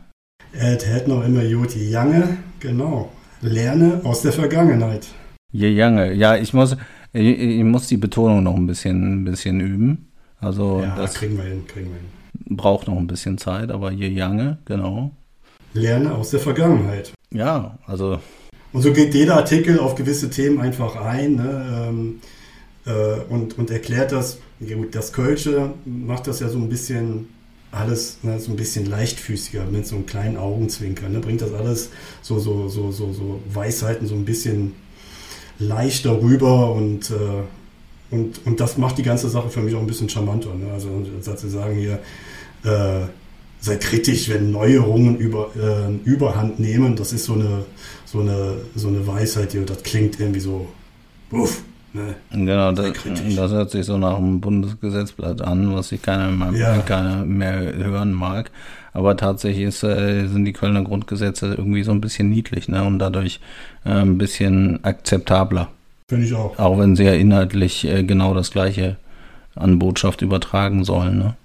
Hätte 0.53 1.09
noch 1.09 1.25
immer 1.25 1.43
Juti 1.43 1.91
Jange, 1.91 2.37
genau. 2.61 3.11
Lerne 3.41 4.03
aus 4.05 4.21
der 4.23 4.33
Vergangenheit. 4.33 5.07
Je 5.53 5.71
Jange, 5.71 6.13
ja, 6.13 6.37
ich 6.37 6.53
muss, 6.53 6.77
ich, 7.13 7.39
ich, 7.39 7.65
muss 7.65 7.87
die 7.87 7.97
Betonung 7.97 8.43
noch 8.43 8.57
ein 8.57 8.67
bisschen, 8.67 9.23
ein 9.23 9.25
bisschen 9.25 9.61
üben. 9.61 10.09
Also 10.41 10.81
ja, 10.83 10.97
das 10.97 11.15
kriegen 11.15 11.37
wir 11.37 11.45
hin, 11.45 11.67
kriegen 11.67 11.87
wir 11.87 11.97
hin. 11.97 12.57
Braucht 12.57 12.89
noch 12.89 12.97
ein 12.97 13.07
bisschen 13.07 13.39
Zeit, 13.39 13.71
aber 13.71 13.91
je 13.91 14.09
Jange, 14.09 14.59
genau. 14.65 15.13
Lerne 15.75 16.15
aus 16.15 16.31
der 16.31 16.41
Vergangenheit. 16.41 17.13
Ja, 17.33 17.79
also. 17.87 18.21
Und 18.73 18.83
so 18.83 18.93
geht 18.93 19.15
jeder 19.15 19.37
Artikel 19.37 19.79
auf 19.79 19.95
gewisse 19.95 20.31
Themen 20.31 20.61
einfach 20.61 20.97
ein 20.97 21.37
ne, 21.37 21.89
ähm, 21.89 22.21
äh, 22.87 23.21
und, 23.29 23.59
und 23.59 23.71
erklärt 23.71 24.13
das. 24.13 24.39
Ja, 24.61 24.77
gut, 24.77 24.95
das 24.95 25.13
Kölsche 25.13 25.73
macht 25.85 26.27
das 26.27 26.41
ja 26.41 26.49
so 26.49 26.59
ein 26.59 26.69
bisschen 26.69 27.29
alles 27.71 28.19
ne, 28.23 28.41
so 28.41 28.51
ein 28.51 28.57
bisschen 28.57 28.87
leichtfüßiger 28.87 29.65
mit 29.67 29.87
so 29.87 29.97
einem 29.97 30.07
kleinen 30.07 30.37
Augenzwinkern. 30.37 31.13
Ne, 31.13 31.21
bringt 31.21 31.43
das 31.43 31.53
alles 31.53 31.91
so, 32.23 32.39
so, 32.39 32.69
so, 32.69 32.91
so, 32.91 33.13
so 33.13 33.41
Weisheiten 33.53 34.07
so 34.07 34.15
ein 34.15 34.25
bisschen 34.25 34.75
leichter 35.59 36.21
rüber 36.21 36.73
und, 36.73 37.11
äh, 37.11 38.15
und, 38.15 38.47
und 38.47 38.61
das 38.61 38.79
macht 38.79 38.99
die 38.99 39.03
ganze 39.03 39.29
Sache 39.29 39.51
für 39.51 39.61
mich 39.61 39.75
auch 39.75 39.81
ein 39.81 39.87
bisschen 39.87 40.09
charmanter. 40.09 40.55
Ne? 40.55 40.73
Also, 40.73 40.89
als 41.27 41.41
sie 41.41 41.51
sagen 41.51 41.77
hier, 41.77 41.99
äh, 42.65 43.07
sei 43.61 43.77
kritisch, 43.77 44.29
wenn 44.29 44.51
Neuerungen 44.51 45.19
über, 45.19 45.51
äh, 45.57 46.09
Überhand 46.09 46.61
nehmen, 46.61 46.97
das 46.97 47.13
ist 47.13 47.25
so 47.25 47.35
eine, 47.35 47.65
so 48.05 48.21
eine, 48.21 48.59
so 48.75 48.89
eine 48.89 49.07
Weisheit, 49.07 49.53
die, 49.53 49.65
das 49.65 49.83
klingt 49.83 50.21
irgendwie 50.21 50.41
so, 50.41 50.69
uff, 51.33 51.63
Ne? 51.93 52.15
Genau, 52.31 52.73
das, 52.73 52.93
das, 53.37 53.51
hört 53.51 53.71
sich 53.71 53.87
so 53.87 53.97
nach 53.97 54.19
einem 54.19 54.41
Bundesgesetzblatt 54.41 55.41
an, 55.41 55.75
was 55.75 55.89
sich 55.89 56.03
keiner 56.03 56.31
mehr, 56.31 56.53
ja. 56.53 56.79
keiner 56.79 57.25
mehr 57.25 57.75
hören 57.75 58.13
mag. 58.13 58.51
Aber 58.93 59.17
tatsächlich 59.17 59.65
ist, 59.65 59.83
äh, 59.85 60.27
sind 60.27 60.45
die 60.45 60.53
Kölner 60.53 60.83
Grundgesetze 60.83 61.55
irgendwie 61.57 61.83
so 61.83 61.93
ein 61.93 62.01
bisschen 62.01 62.29
niedlich 62.29 62.69
ne? 62.69 62.85
und 62.85 62.99
dadurch 62.99 63.41
äh, 63.85 63.91
ein 63.91 64.19
bisschen 64.19 64.83
akzeptabler. 64.85 65.69
Finde 66.09 66.27
ich 66.27 66.35
auch. 66.35 66.59
Auch 66.59 66.79
wenn 66.79 66.97
sie 66.97 67.05
ja 67.05 67.13
inhaltlich 67.13 67.87
äh, 67.87 68.03
genau 68.03 68.35
das 68.35 68.51
Gleiche 68.51 68.97
an 69.55 69.79
Botschaft 69.79 70.23
übertragen 70.23 70.85
sollen. 70.85 71.19
Ne? 71.19 71.37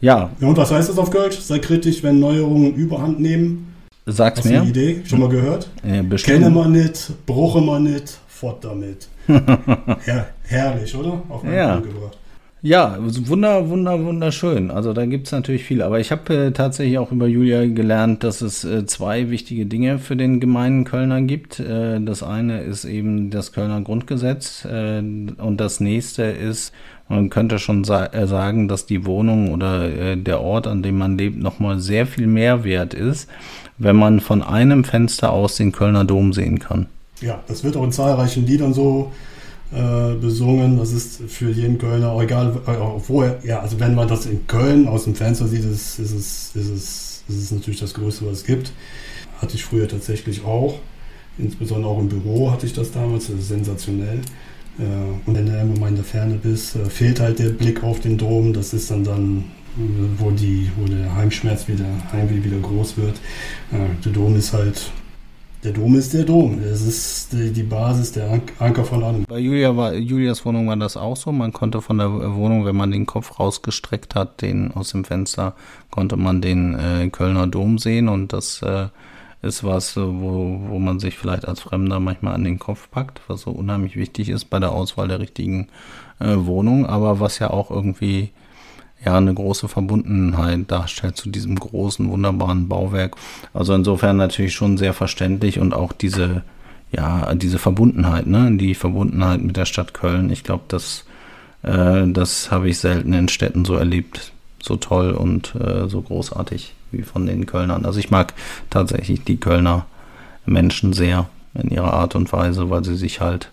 Ja. 0.00 0.30
ja. 0.40 0.48
Und 0.48 0.56
was 0.56 0.70
heißt 0.70 0.88
das 0.88 0.98
auf 0.98 1.10
Kölsch? 1.10 1.38
Sei 1.38 1.58
kritisch, 1.58 2.02
wenn 2.02 2.20
Neuerungen 2.20 2.74
Überhand 2.74 3.20
nehmen. 3.20 3.74
Sag's 4.06 4.38
Hast 4.38 4.44
mir. 4.46 4.60
Hast 4.60 4.74
du 4.74 4.80
eine 4.80 4.90
Idee? 4.92 5.02
Schon 5.04 5.20
mal 5.20 5.28
gehört? 5.28 5.68
Ja, 5.84 6.02
Kenne 6.16 6.50
man 6.50 6.72
nicht, 6.72 7.12
bruche 7.26 7.60
man 7.60 7.84
nicht, 7.84 8.18
fort 8.28 8.64
damit. 8.64 9.08
Her 9.28 10.26
herrlich, 10.44 10.94
oder? 10.94 11.22
Auf 11.28 11.42
den 11.42 11.54
ja. 11.54 11.76
Punkt 11.76 11.94
gebracht. 11.94 12.18
Ja, 12.60 12.96
wunder, 13.00 13.68
wunder, 13.68 14.04
wunderschön. 14.04 14.72
Also 14.72 14.92
da 14.92 15.06
gibt 15.06 15.26
es 15.26 15.32
natürlich 15.32 15.62
viel. 15.62 15.80
Aber 15.80 16.00
ich 16.00 16.10
habe 16.10 16.34
äh, 16.34 16.50
tatsächlich 16.50 16.98
auch 16.98 17.12
über 17.12 17.28
Julia 17.28 17.64
gelernt, 17.66 18.24
dass 18.24 18.40
es 18.40 18.64
äh, 18.64 18.84
zwei 18.84 19.30
wichtige 19.30 19.64
Dinge 19.66 20.00
für 20.00 20.16
den 20.16 20.40
gemeinen 20.40 20.82
Kölner 20.82 21.22
gibt. 21.22 21.60
Äh, 21.60 22.00
das 22.00 22.24
eine 22.24 22.62
ist 22.62 22.84
eben 22.84 23.30
das 23.30 23.52
Kölner 23.52 23.80
Grundgesetz 23.82 24.64
äh, 24.64 24.98
und 24.98 25.56
das 25.58 25.78
nächste 25.78 26.24
ist, 26.24 26.72
man 27.08 27.30
könnte 27.30 27.60
schon 27.60 27.84
sa 27.84 28.06
äh, 28.06 28.26
sagen, 28.26 28.66
dass 28.66 28.86
die 28.86 29.06
Wohnung 29.06 29.52
oder 29.52 29.88
äh, 29.88 30.16
der 30.16 30.40
Ort, 30.40 30.66
an 30.66 30.82
dem 30.82 30.98
man 30.98 31.16
lebt, 31.16 31.38
nochmal 31.38 31.78
sehr 31.78 32.08
viel 32.08 32.26
mehr 32.26 32.64
wert 32.64 32.92
ist, 32.92 33.30
wenn 33.78 33.94
man 33.94 34.18
von 34.18 34.42
einem 34.42 34.82
Fenster 34.82 35.30
aus 35.30 35.56
den 35.56 35.70
Kölner 35.70 36.04
Dom 36.04 36.32
sehen 36.32 36.58
kann. 36.58 36.86
Ja, 37.20 37.42
das 37.48 37.64
wird 37.64 37.76
auch 37.76 37.84
in 37.84 37.92
zahlreichen 37.92 38.46
Liedern 38.46 38.72
so 38.72 39.12
äh, 39.72 40.14
besungen. 40.14 40.78
Das 40.78 40.92
ist 40.92 41.22
für 41.28 41.50
jeden 41.50 41.78
Kölner, 41.78 42.18
egal 42.20 42.60
äh, 42.66 42.76
wo 43.06 43.22
er, 43.22 43.38
ja, 43.44 43.60
also 43.60 43.78
wenn 43.80 43.94
man 43.94 44.08
das 44.08 44.26
in 44.26 44.46
Köln 44.46 44.88
aus 44.88 45.04
dem 45.04 45.14
Fenster 45.14 45.46
sieht, 45.46 45.64
ist, 45.64 45.98
ist, 45.98 46.12
es, 46.12 46.54
ist, 46.54 46.56
es, 46.56 47.24
ist 47.28 47.42
es 47.42 47.50
natürlich 47.50 47.80
das 47.80 47.94
Größte, 47.94 48.26
was 48.26 48.38
es 48.38 48.44
gibt. 48.44 48.72
Hatte 49.40 49.56
ich 49.56 49.64
früher 49.64 49.88
tatsächlich 49.88 50.44
auch. 50.44 50.78
Insbesondere 51.38 51.90
auch 51.90 52.00
im 52.00 52.08
Büro 52.08 52.50
hatte 52.50 52.66
ich 52.66 52.72
das 52.72 52.90
damals, 52.90 53.28
das 53.28 53.36
ist 53.38 53.48
sensationell. 53.48 54.20
Äh, 54.78 54.82
und 55.26 55.34
wenn 55.34 55.46
du 55.46 55.52
irgendwo 55.52 55.80
mal 55.80 55.88
in 55.88 55.96
der 55.96 56.04
Ferne 56.04 56.34
bist, 56.34 56.76
äh, 56.76 56.84
fehlt 56.88 57.20
halt 57.20 57.38
der 57.38 57.50
Blick 57.50 57.82
auf 57.82 58.00
den 58.00 58.18
Dom. 58.18 58.52
Das 58.52 58.72
ist 58.72 58.90
dann 58.90 59.04
dann, 59.04 59.44
äh, 59.76 59.80
wo, 60.18 60.30
die, 60.30 60.70
wo 60.76 60.86
der 60.86 61.14
Heimschmerz 61.14 61.68
wieder, 61.68 61.86
Heimweh 62.12 62.42
wieder 62.42 62.58
groß 62.58 62.96
wird. 62.96 63.20
Der 64.04 64.12
Dom 64.12 64.36
ist 64.36 64.52
halt 64.52 64.90
der 65.64 65.72
Dom 65.72 65.96
ist 65.96 66.14
der 66.14 66.24
Dom. 66.24 66.60
Es 66.60 66.82
ist 66.82 67.32
die, 67.32 67.52
die, 67.52 67.62
Basis, 67.62 68.12
der 68.12 68.40
Anker 68.58 68.84
von 68.84 69.02
allem. 69.02 69.24
Bei 69.24 69.38
Julia 69.38 69.76
war, 69.76 69.94
Julias 69.94 70.44
Wohnung 70.44 70.68
war 70.68 70.76
das 70.76 70.96
auch 70.96 71.16
so. 71.16 71.32
Man 71.32 71.52
konnte 71.52 71.82
von 71.82 71.98
der 71.98 72.12
Wohnung, 72.34 72.64
wenn 72.64 72.76
man 72.76 72.90
den 72.90 73.06
Kopf 73.06 73.38
rausgestreckt 73.38 74.14
hat, 74.14 74.42
den 74.42 74.72
aus 74.72 74.90
dem 74.90 75.04
Fenster, 75.04 75.54
konnte 75.90 76.16
man 76.16 76.40
den 76.40 76.74
äh, 76.74 77.08
Kölner 77.10 77.46
Dom 77.46 77.78
sehen. 77.78 78.08
Und 78.08 78.32
das 78.32 78.62
äh, 78.62 78.88
ist 79.42 79.64
was, 79.64 79.96
wo, 79.96 80.60
wo 80.68 80.78
man 80.78 81.00
sich 81.00 81.18
vielleicht 81.18 81.46
als 81.46 81.60
Fremder 81.60 82.00
manchmal 82.00 82.34
an 82.34 82.44
den 82.44 82.58
Kopf 82.58 82.90
packt, 82.90 83.20
was 83.28 83.42
so 83.42 83.50
unheimlich 83.50 83.96
wichtig 83.96 84.28
ist 84.28 84.46
bei 84.46 84.58
der 84.58 84.72
Auswahl 84.72 85.08
der 85.08 85.20
richtigen 85.20 85.68
äh, 86.20 86.34
Wohnung, 86.36 86.86
aber 86.86 87.20
was 87.20 87.38
ja 87.38 87.50
auch 87.50 87.70
irgendwie 87.70 88.30
ja 89.04 89.16
eine 89.16 89.32
große 89.32 89.68
Verbundenheit 89.68 90.70
darstellt 90.70 91.16
zu 91.16 91.30
diesem 91.30 91.56
großen, 91.56 92.08
wunderbaren 92.08 92.68
Bauwerk. 92.68 93.16
Also 93.54 93.74
insofern 93.74 94.16
natürlich 94.16 94.54
schon 94.54 94.76
sehr 94.76 94.92
verständlich 94.92 95.58
und 95.58 95.74
auch 95.74 95.92
diese, 95.92 96.42
ja, 96.90 97.34
diese 97.34 97.58
Verbundenheit, 97.58 98.26
ne, 98.26 98.56
die 98.56 98.74
Verbundenheit 98.74 99.40
mit 99.40 99.56
der 99.56 99.66
Stadt 99.66 99.94
Köln. 99.94 100.30
Ich 100.30 100.44
glaube, 100.44 100.64
das, 100.68 101.04
äh, 101.62 102.06
das 102.08 102.50
habe 102.50 102.68
ich 102.68 102.78
selten 102.78 103.12
in 103.12 103.28
Städten 103.28 103.64
so 103.64 103.74
erlebt, 103.74 104.32
so 104.60 104.76
toll 104.76 105.12
und 105.12 105.54
äh, 105.54 105.88
so 105.88 106.02
großartig 106.02 106.74
wie 106.90 107.02
von 107.02 107.26
den 107.26 107.46
Kölnern. 107.46 107.84
Also 107.84 108.00
ich 108.00 108.10
mag 108.10 108.34
tatsächlich 108.70 109.22
die 109.24 109.38
Kölner 109.38 109.86
Menschen 110.44 110.92
sehr 110.92 111.28
in 111.54 111.70
ihrer 111.70 111.92
Art 111.92 112.14
und 112.14 112.32
Weise, 112.32 112.70
weil 112.70 112.84
sie 112.84 112.96
sich 112.96 113.20
halt 113.20 113.50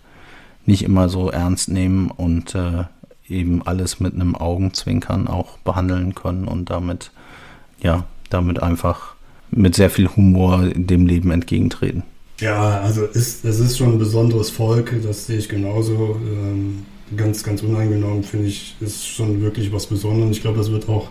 nicht 0.66 0.84
immer 0.84 1.10
so 1.10 1.30
ernst 1.30 1.70
nehmen 1.70 2.10
und 2.10 2.56
äh, 2.56 2.86
eben 3.30 3.66
alles 3.66 4.00
mit 4.00 4.14
einem 4.14 4.36
Augenzwinkern 4.36 5.28
auch 5.28 5.58
behandeln 5.60 6.16
können 6.16 6.48
und 6.48 6.70
damit, 6.70 7.12
ja, 7.82 8.06
damit 8.30 8.62
einfach 8.62 9.16
mit 9.52 9.76
sehr 9.76 9.90
viel 9.90 10.08
Humor 10.10 10.70
dem 10.74 11.06
Leben 11.06 11.32
entgegentreten. 11.32 12.04
Ja, 12.40 12.82
also 12.82 13.06
ist, 13.06 13.46
es 13.46 13.60
ist 13.60 13.78
schon 13.78 13.94
ein 13.94 14.00
besonderes 14.00 14.50
Volk, 14.50 14.94
das 15.04 15.28
sehe 15.28 15.38
ich 15.38 15.48
genauso. 15.48 16.20
Ähm, 16.22 16.86
ganz, 17.16 17.44
ganz 17.44 17.62
uneingenommen 17.62 18.24
finde 18.24 18.48
ich, 18.48 18.76
ist 18.82 19.08
schon 19.08 19.42
wirklich 19.42 19.72
was 19.72 19.86
Besonderes. 19.86 20.36
Ich 20.36 20.42
glaube, 20.42 20.58
das 20.58 20.72
wird 20.72 20.90
auch 20.90 21.10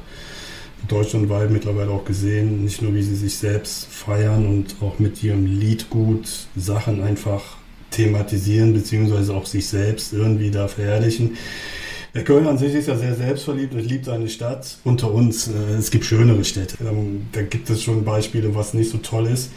deutschlandweit 0.89 1.51
mittlerweile 1.51 1.91
auch 1.91 2.05
gesehen, 2.05 2.65
nicht 2.65 2.83
nur 2.83 2.95
wie 2.95 3.03
sie 3.03 3.15
sich 3.15 3.37
selbst 3.37 3.87
feiern 3.87 4.47
und 4.47 4.77
auch 4.83 4.99
mit 4.99 5.23
ihrem 5.23 5.47
Liedgut 5.47 6.29
Sachen 6.57 7.03
einfach 7.03 7.57
thematisieren, 7.91 8.75
beziehungsweise 8.75 9.35
auch 9.35 9.47
sich 9.47 9.67
selbst 9.67 10.13
irgendwie 10.13 10.51
da 10.51 10.69
verherrlichen. 10.69 11.37
Der 12.15 12.23
Köln 12.23 12.47
an 12.47 12.59
sich 12.59 12.73
ist 12.75 12.87
ja 12.87 12.97
sehr 12.97 13.17
selbstverliebt 13.17 13.75
und 13.75 13.81
liebt 13.81 14.05
seine 14.05 14.29
Stadt. 14.29 14.79
Unter 14.85 15.13
uns, 15.13 15.49
äh, 15.49 15.75
es 15.77 15.91
gibt 15.91 16.05
schönere 16.05 16.45
Städte. 16.45 16.77
Ähm, 16.81 17.27
da 17.33 17.43
gibt 17.43 17.69
es 17.71 17.83
schon 17.83 18.05
Beispiele, 18.05 18.55
was 18.55 18.73
nicht 18.73 18.91
so 18.91 18.99
toll 18.99 19.27
ist. 19.27 19.51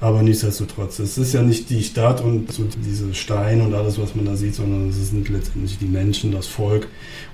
Aber 0.00 0.22
nichtsdestotrotz, 0.22 1.00
es 1.00 1.18
ist 1.18 1.34
ja 1.34 1.42
nicht 1.42 1.70
die 1.70 1.82
Stadt 1.82 2.20
und 2.20 2.52
so 2.52 2.68
diese 2.76 3.12
Steine 3.14 3.64
und 3.64 3.74
alles, 3.74 4.00
was 4.00 4.14
man 4.14 4.26
da 4.26 4.36
sieht, 4.36 4.54
sondern 4.54 4.90
es 4.90 5.10
sind 5.10 5.28
letztendlich 5.28 5.78
die 5.78 5.86
Menschen, 5.86 6.30
das 6.30 6.46
Volk 6.46 6.86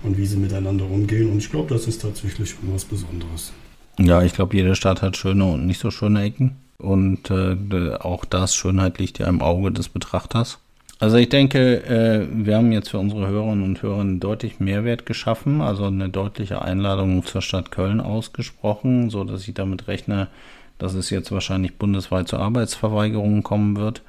und 0.02 0.16
wie 0.16 0.24
sie 0.24 0.38
miteinander 0.38 0.86
umgehen. 0.86 1.30
Und 1.30 1.38
ich 1.38 1.50
glaube, 1.50 1.74
das 1.74 1.86
ist 1.86 2.00
tatsächlich 2.00 2.48
schon 2.48 2.72
was 2.72 2.86
Besonderes. 2.86 3.52
Ja, 3.98 4.22
ich 4.22 4.32
glaube, 4.32 4.56
jede 4.56 4.74
Stadt 4.76 5.02
hat 5.02 5.18
schöne 5.18 5.44
und 5.44 5.66
nicht 5.66 5.80
so 5.80 5.90
schöne 5.90 6.22
Ecken. 6.22 6.56
Und 6.78 7.30
äh, 7.30 7.96
auch 7.96 8.24
das 8.24 8.54
Schönheit 8.54 8.98
liegt 8.98 9.18
ja 9.18 9.26
im 9.26 9.42
Auge 9.42 9.72
des 9.72 9.90
Betrachters. 9.90 10.58
Also 11.00 11.16
ich 11.16 11.30
denke, 11.30 11.82
äh, 11.84 12.26
wir 12.30 12.56
haben 12.56 12.72
jetzt 12.72 12.90
für 12.90 12.98
unsere 12.98 13.26
Hörerinnen 13.26 13.64
und 13.64 13.82
Hörer 13.82 14.04
deutlich 14.04 14.60
Mehrwert 14.60 15.06
geschaffen, 15.06 15.62
also 15.62 15.86
eine 15.86 16.10
deutliche 16.10 16.60
Einladung 16.60 17.24
zur 17.24 17.40
Stadt 17.40 17.70
Köln 17.70 18.02
ausgesprochen, 18.02 19.08
so 19.08 19.24
dass 19.24 19.48
ich 19.48 19.54
damit 19.54 19.88
rechne, 19.88 20.28
dass 20.76 20.92
es 20.92 21.08
jetzt 21.08 21.32
wahrscheinlich 21.32 21.78
bundesweit 21.78 22.28
zu 22.28 22.36
Arbeitsverweigerungen 22.36 23.42
kommen 23.42 23.78
wird. 23.78 24.02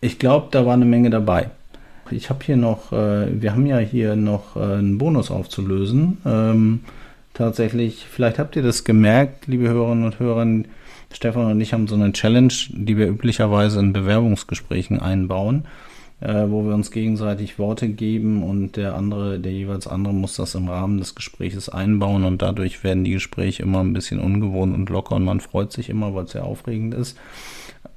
Ich 0.00 0.20
glaube, 0.20 0.46
da 0.52 0.64
war 0.64 0.74
eine 0.74 0.84
Menge 0.84 1.10
dabei. 1.10 1.50
Ich 2.12 2.30
habe 2.30 2.44
hier 2.44 2.56
noch, 2.56 2.92
äh, 2.92 3.42
wir 3.42 3.50
haben 3.50 3.66
ja 3.66 3.78
hier 3.78 4.14
noch 4.14 4.54
äh, 4.54 4.60
einen 4.60 4.98
Bonus 4.98 5.32
aufzulösen. 5.32 6.18
Ähm, 6.24 6.84
tatsächlich, 7.34 8.06
vielleicht 8.08 8.38
habt 8.38 8.54
ihr 8.54 8.62
das 8.62 8.84
gemerkt, 8.84 9.48
liebe 9.48 9.68
Hörerinnen 9.68 10.04
und 10.04 10.20
Hörer. 10.20 10.46
Stefan 11.12 11.50
und 11.50 11.60
ich 11.60 11.72
haben 11.72 11.88
so 11.88 11.96
eine 11.96 12.12
Challenge, 12.12 12.54
die 12.68 12.96
wir 12.96 13.08
üblicherweise 13.08 13.80
in 13.80 13.92
Bewerbungsgesprächen 13.92 15.00
einbauen 15.00 15.64
äh, 16.22 16.48
wo 16.48 16.64
wir 16.64 16.74
uns 16.74 16.92
gegenseitig 16.92 17.58
Worte 17.58 17.88
geben 17.88 18.44
und 18.44 18.76
der 18.76 18.94
andere, 18.94 19.40
der 19.40 19.52
jeweils 19.52 19.88
andere 19.88 20.14
muss 20.14 20.36
das 20.36 20.54
im 20.54 20.68
Rahmen 20.68 20.98
des 20.98 21.14
Gespräches 21.14 21.68
einbauen 21.68 22.24
und 22.24 22.42
dadurch 22.42 22.84
werden 22.84 23.02
die 23.02 23.12
Gespräche 23.12 23.64
immer 23.64 23.80
ein 23.80 23.92
bisschen 23.92 24.20
ungewohnt 24.20 24.74
und 24.74 24.88
locker 24.88 25.16
und 25.16 25.24
man 25.24 25.40
freut 25.40 25.72
sich 25.72 25.90
immer, 25.90 26.14
weil 26.14 26.24
es 26.24 26.32
sehr 26.32 26.44
aufregend 26.44 26.94
ist. 26.94 27.18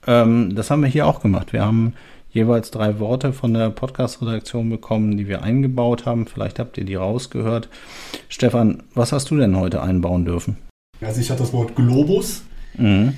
Ähm, 0.07 0.55
das 0.55 0.71
haben 0.71 0.81
wir 0.81 0.89
hier 0.89 1.05
auch 1.05 1.21
gemacht. 1.21 1.53
Wir 1.53 1.63
haben 1.63 1.93
jeweils 2.31 2.71
drei 2.71 2.99
Worte 2.99 3.31
von 3.31 3.53
der 3.53 3.69
Podcast-Redaktion 3.69 4.69
bekommen, 4.69 5.17
die 5.17 5.27
wir 5.27 5.43
eingebaut 5.43 6.05
haben. 6.05 6.25
Vielleicht 6.25 6.57
habt 6.57 6.77
ihr 6.79 6.85
die 6.85 6.95
rausgehört. 6.95 7.69
Stefan, 8.27 8.83
was 8.95 9.11
hast 9.11 9.29
du 9.29 9.37
denn 9.37 9.55
heute 9.55 9.81
einbauen 9.83 10.25
dürfen? 10.25 10.57
Also 10.99 11.21
ich 11.21 11.29
hatte 11.29 11.43
das 11.43 11.53
Wort 11.53 11.75
Globus. 11.75 12.43
Mhm. 12.77 13.13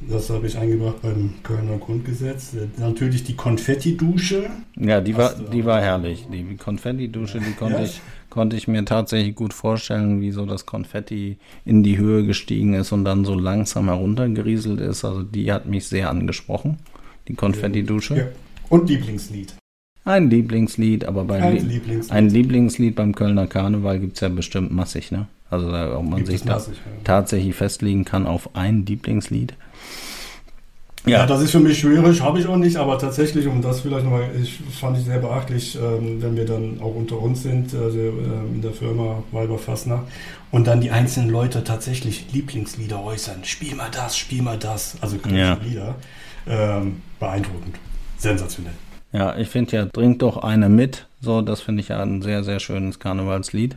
Das 0.00 0.30
habe 0.30 0.46
ich 0.46 0.56
eingebracht 0.56 1.02
beim 1.02 1.34
Kölner 1.42 1.76
Grundgesetz. 1.78 2.54
Natürlich 2.78 3.24
die 3.24 3.34
Konfetti-Dusche. 3.34 4.48
Ja, 4.76 5.00
die 5.00 5.16
war, 5.16 5.34
die 5.34 5.64
war 5.64 5.80
herrlich. 5.80 6.26
Die 6.32 6.56
Konfetti-Dusche, 6.56 7.40
die 7.40 7.52
konnte, 7.52 7.78
ja. 7.78 7.84
ich, 7.84 8.00
konnte 8.30 8.56
ich 8.56 8.68
mir 8.68 8.84
tatsächlich 8.84 9.34
gut 9.34 9.52
vorstellen, 9.52 10.20
wie 10.20 10.30
so 10.30 10.46
das 10.46 10.66
Konfetti 10.66 11.38
in 11.64 11.82
die 11.82 11.98
Höhe 11.98 12.24
gestiegen 12.24 12.74
ist 12.74 12.92
und 12.92 13.04
dann 13.04 13.24
so 13.24 13.34
langsam 13.34 13.86
heruntergerieselt 13.86 14.80
ist. 14.80 15.04
Also 15.04 15.24
die 15.24 15.50
hat 15.50 15.66
mich 15.66 15.86
sehr 15.86 16.10
angesprochen, 16.10 16.78
die 17.26 17.34
Konfetti-Dusche. 17.34 18.16
Ja. 18.16 18.26
Und 18.68 18.88
Lieblingslied. 18.88 19.54
Ein 20.04 20.30
Lieblingslied, 20.30 21.04
aber 21.06 21.24
beim 21.24 21.42
ein, 21.42 21.68
Lieblingslied. 21.68 22.12
ein 22.12 22.30
Lieblingslied 22.30 22.94
beim 22.94 23.14
Kölner 23.14 23.46
Karneval 23.46 23.98
gibt 23.98 24.14
es 24.14 24.20
ja 24.20 24.28
bestimmt 24.28 24.72
massig, 24.72 25.10
ne? 25.10 25.26
Also 25.50 25.68
ob 25.68 26.04
man 26.04 26.16
gibt 26.16 26.28
sich 26.28 26.42
da 26.42 26.54
massig, 26.54 26.76
ja. 26.76 26.92
tatsächlich 27.04 27.54
festlegen 27.54 28.04
kann 28.04 28.26
auf 28.26 28.54
ein 28.54 28.84
Lieblingslied. 28.84 29.54
Ja. 31.06 31.20
ja. 31.20 31.26
das 31.26 31.42
ist 31.42 31.52
für 31.52 31.60
mich 31.60 31.78
schwierig, 31.78 32.20
habe 32.20 32.38
ich 32.38 32.46
auch 32.46 32.56
nicht, 32.56 32.76
aber 32.76 32.98
tatsächlich, 32.98 33.46
und 33.46 33.62
das 33.62 33.80
vielleicht 33.80 34.04
nochmal, 34.04 34.28
ich 34.40 34.58
fand 34.78 34.98
ich 34.98 35.04
sehr 35.04 35.18
beachtlich, 35.18 35.76
ähm, 35.76 36.20
wenn 36.20 36.36
wir 36.36 36.44
dann 36.44 36.80
auch 36.82 36.94
unter 36.94 37.18
uns 37.18 37.42
sind, 37.42 37.74
also 37.74 37.98
ähm, 37.98 38.56
in 38.56 38.62
der 38.62 38.72
Firma 38.72 39.22
Weiber 39.32 39.58
Fassner, 39.58 40.04
und 40.50 40.66
dann 40.66 40.80
die 40.80 40.90
einzelnen 40.90 41.30
Leute 41.30 41.64
tatsächlich 41.64 42.26
Lieblingslieder 42.32 43.02
äußern. 43.02 43.44
Spiel 43.44 43.74
mal 43.74 43.90
das, 43.90 44.18
spiel 44.18 44.42
mal 44.42 44.58
das, 44.58 44.96
also 45.00 45.16
ja. 45.30 45.54
Lieder. 45.62 45.94
Ähm, 46.46 47.02
beeindruckend, 47.20 47.76
sensationell. 48.16 48.72
Ja, 49.12 49.36
ich 49.36 49.48
finde 49.48 49.76
ja, 49.76 49.84
bringt 49.84 50.22
doch 50.22 50.38
eine 50.38 50.68
mit, 50.68 51.06
so, 51.20 51.42
das 51.42 51.60
finde 51.60 51.80
ich 51.80 51.88
ja 51.88 52.02
ein 52.02 52.22
sehr, 52.22 52.44
sehr 52.44 52.60
schönes 52.60 52.98
Karnevalslied 52.98 53.76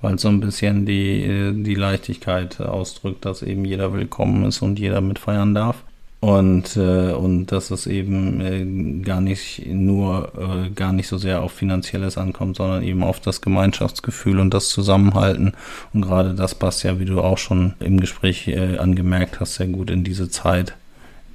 weil 0.00 0.14
es 0.14 0.22
so 0.22 0.28
ein 0.28 0.40
bisschen 0.40 0.86
die, 0.86 1.52
die 1.64 1.74
Leichtigkeit 1.74 2.60
ausdrückt, 2.60 3.24
dass 3.24 3.42
eben 3.42 3.64
jeder 3.64 3.92
willkommen 3.92 4.44
ist 4.44 4.62
und 4.62 4.78
jeder 4.78 5.00
mitfeiern 5.00 5.54
darf. 5.54 5.84
Und, 6.20 6.76
äh, 6.76 7.12
und 7.12 7.46
dass 7.46 7.70
es 7.70 7.86
eben 7.86 8.40
äh, 8.40 9.02
gar 9.04 9.20
nicht 9.20 9.64
nur, 9.66 10.32
äh, 10.36 10.70
gar 10.70 10.92
nicht 10.92 11.06
so 11.06 11.16
sehr 11.16 11.42
auf 11.42 11.52
Finanzielles 11.52 12.18
ankommt, 12.18 12.56
sondern 12.56 12.82
eben 12.82 13.04
auf 13.04 13.20
das 13.20 13.40
Gemeinschaftsgefühl 13.40 14.40
und 14.40 14.52
das 14.52 14.68
Zusammenhalten. 14.68 15.52
Und 15.92 16.02
gerade 16.02 16.34
das 16.34 16.56
passt 16.56 16.82
ja, 16.82 16.98
wie 16.98 17.04
du 17.04 17.20
auch 17.20 17.38
schon 17.38 17.74
im 17.78 18.00
Gespräch 18.00 18.48
äh, 18.48 18.78
angemerkt 18.78 19.38
hast, 19.38 19.54
sehr 19.54 19.68
gut 19.68 19.90
in 19.90 20.02
diese 20.02 20.28
Zeit, 20.28 20.74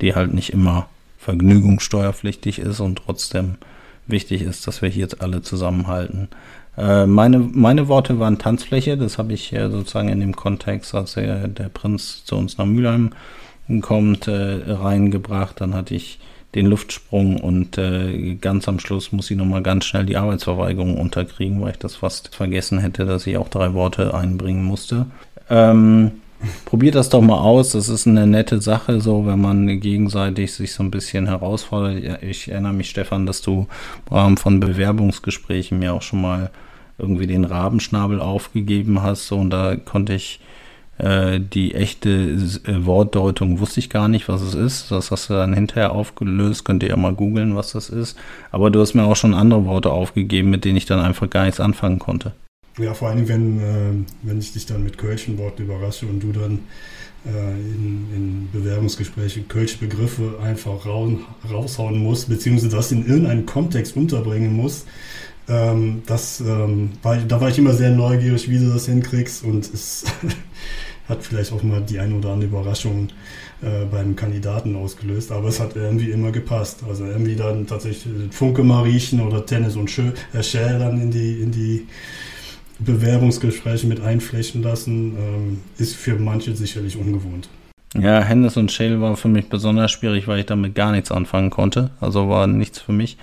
die 0.01 0.15
halt 0.15 0.33
nicht 0.33 0.51
immer 0.51 0.89
vergnügungssteuerpflichtig 1.17 2.59
ist 2.59 2.81
und 2.81 2.97
trotzdem 3.05 3.55
wichtig 4.05 4.41
ist, 4.41 4.67
dass 4.67 4.81
wir 4.81 4.89
hier 4.89 5.03
jetzt 5.03 5.21
alle 5.21 5.41
zusammenhalten. 5.41 6.27
Äh, 6.77 7.05
meine, 7.05 7.39
meine 7.39 7.87
Worte 7.87 8.19
waren 8.19 8.39
Tanzfläche, 8.39 8.97
das 8.97 9.17
habe 9.17 9.33
ich 9.33 9.53
äh, 9.53 9.69
sozusagen 9.69 10.09
in 10.09 10.19
dem 10.19 10.35
Kontext, 10.35 10.95
als 10.95 11.13
der, 11.13 11.47
der 11.47 11.69
Prinz 11.69 12.25
zu 12.25 12.35
uns 12.35 12.57
nach 12.57 12.65
Mülheim 12.65 13.11
kommt, 13.81 14.27
äh, 14.27 14.61
reingebracht. 14.67 15.61
Dann 15.61 15.73
hatte 15.73 15.95
ich 15.95 16.19
den 16.55 16.67
Luftsprung 16.67 17.39
und 17.39 17.77
äh, 17.77 18.35
ganz 18.35 18.67
am 18.67 18.79
Schluss 18.79 19.11
muss 19.11 19.31
ich 19.31 19.37
nochmal 19.37 19.63
ganz 19.63 19.85
schnell 19.85 20.05
die 20.05 20.17
Arbeitsverweigerung 20.17 20.97
unterkriegen, 20.97 21.61
weil 21.61 21.71
ich 21.71 21.79
das 21.79 21.95
fast 21.95 22.35
vergessen 22.35 22.79
hätte, 22.79 23.05
dass 23.05 23.25
ich 23.25 23.37
auch 23.37 23.49
drei 23.49 23.73
Worte 23.73 24.13
einbringen 24.13 24.63
musste. 24.63 25.07
Ähm, 25.49 26.11
probiert 26.65 26.95
das 26.95 27.09
doch 27.09 27.21
mal 27.21 27.39
aus. 27.39 27.71
Das 27.71 27.89
ist 27.89 28.07
eine 28.07 28.27
nette 28.27 28.61
Sache, 28.61 29.01
so 29.01 29.25
wenn 29.25 29.41
man 29.41 29.79
gegenseitig 29.79 30.53
sich 30.53 30.73
so 30.73 30.83
ein 30.83 30.91
bisschen 30.91 31.27
herausfordert. 31.27 32.21
Ich 32.21 32.49
erinnere 32.49 32.73
mich, 32.73 32.89
Stefan, 32.89 33.25
dass 33.25 33.41
du 33.41 33.67
Rahmen 34.11 34.37
von 34.37 34.59
Bewerbungsgesprächen 34.59 35.79
mir 35.79 35.93
auch 35.93 36.01
schon 36.01 36.21
mal 36.21 36.51
irgendwie 36.97 37.27
den 37.27 37.45
Rabenschnabel 37.45 38.21
aufgegeben 38.21 39.01
hast. 39.01 39.27
So, 39.27 39.37
und 39.37 39.49
da 39.49 39.75
konnte 39.75 40.13
ich 40.13 40.39
äh, 40.99 41.39
die 41.39 41.73
echte 41.73 42.09
äh, 42.09 42.85
Wortdeutung 42.85 43.59
wusste 43.59 43.79
ich 43.79 43.89
gar 43.89 44.07
nicht, 44.07 44.27
was 44.27 44.41
es 44.41 44.53
ist. 44.53 44.91
Das 44.91 45.11
hast 45.11 45.29
du 45.29 45.33
dann 45.33 45.53
hinterher 45.53 45.91
aufgelöst. 45.91 46.65
Könnt 46.65 46.83
ihr 46.83 46.89
ja 46.89 46.97
mal 46.97 47.13
googeln, 47.13 47.55
was 47.55 47.71
das 47.71 47.89
ist. 47.89 48.17
Aber 48.51 48.69
du 48.69 48.79
hast 48.79 48.93
mir 48.93 49.03
auch 49.03 49.15
schon 49.15 49.33
andere 49.33 49.65
Worte 49.65 49.91
aufgegeben, 49.91 50.49
mit 50.49 50.65
denen 50.65 50.77
ich 50.77 50.85
dann 50.85 50.99
einfach 50.99 51.29
gar 51.29 51.45
nichts 51.45 51.59
anfangen 51.59 51.99
konnte. 51.99 52.33
Ja, 52.77 52.93
vor 52.93 53.09
allem, 53.09 53.27
wenn, 53.27 53.59
äh, 53.59 53.93
wenn 54.23 54.39
ich 54.39 54.53
dich 54.53 54.65
dann 54.65 54.83
mit 54.83 54.97
Kölschen 54.97 55.37
Worten 55.37 55.63
überrasche 55.63 56.05
und 56.05 56.21
du 56.21 56.31
dann 56.31 56.59
äh, 57.25 57.51
in, 57.51 58.07
in 58.15 58.49
Bewerbungsgespräche 58.51 59.41
Kölsche 59.43 59.77
Begriffe 59.77 60.39
einfach 60.43 60.85
raun, 60.85 61.21
raushauen 61.49 61.97
musst, 61.97 62.29
beziehungsweise 62.29 62.75
das 62.75 62.91
in 62.91 63.05
irgendeinen 63.05 63.45
Kontext 63.45 63.95
unterbringen 63.95 64.53
musst. 64.53 64.87
Ähm, 65.49 66.03
das, 66.05 66.39
ähm, 66.41 66.91
war, 67.01 67.17
da 67.17 67.41
war 67.41 67.49
ich 67.49 67.57
immer 67.57 67.73
sehr 67.73 67.91
neugierig, 67.91 68.49
wie 68.49 68.59
du 68.59 68.71
das 68.71 68.85
hinkriegst 68.85 69.43
und 69.43 69.71
es 69.73 70.05
hat 71.09 71.23
vielleicht 71.23 71.51
auch 71.51 71.63
mal 71.63 71.81
die 71.81 71.99
eine 71.99 72.15
oder 72.15 72.29
andere 72.29 72.49
Überraschung 72.49 73.09
äh, 73.61 73.85
beim 73.91 74.15
Kandidaten 74.15 74.75
ausgelöst, 74.75 75.31
aber 75.31 75.49
es 75.49 75.59
hat 75.59 75.75
irgendwie 75.75 76.11
immer 76.11 76.31
gepasst. 76.31 76.83
Also 76.87 77.05
irgendwie 77.05 77.35
dann 77.35 77.67
tatsächlich 77.67 78.13
Funke 78.31 78.63
mal 78.63 78.83
riechen 78.83 79.21
oder 79.21 79.45
Tennis 79.45 79.75
und 79.75 79.89
Schö 79.91 80.11
äh, 80.33 80.43
dann 80.53 81.01
in 81.01 81.11
die, 81.11 81.41
in 81.41 81.51
die 81.51 81.87
Bewerbungsgespräche 82.79 83.87
mit 83.87 84.01
einflechten 84.01 84.63
lassen, 84.63 85.15
ähm, 85.17 85.61
ist 85.77 85.95
für 85.95 86.15
manche 86.15 86.55
sicherlich 86.55 86.97
ungewohnt. 86.97 87.49
Ja, 87.95 88.21
Hennes 88.21 88.57
und 88.57 88.71
Shale 88.71 88.99
war 89.01 89.15
für 89.15 89.27
mich 89.27 89.49
besonders 89.49 89.91
schwierig, 89.91 90.27
weil 90.27 90.39
ich 90.39 90.45
damit 90.47 90.73
gar 90.73 90.91
nichts 90.91 91.11
anfangen 91.11 91.51
konnte. 91.51 91.91
Also 92.01 92.27
war 92.27 92.47
nichts 92.47 92.79
für 92.79 92.91
mich. 92.91 93.17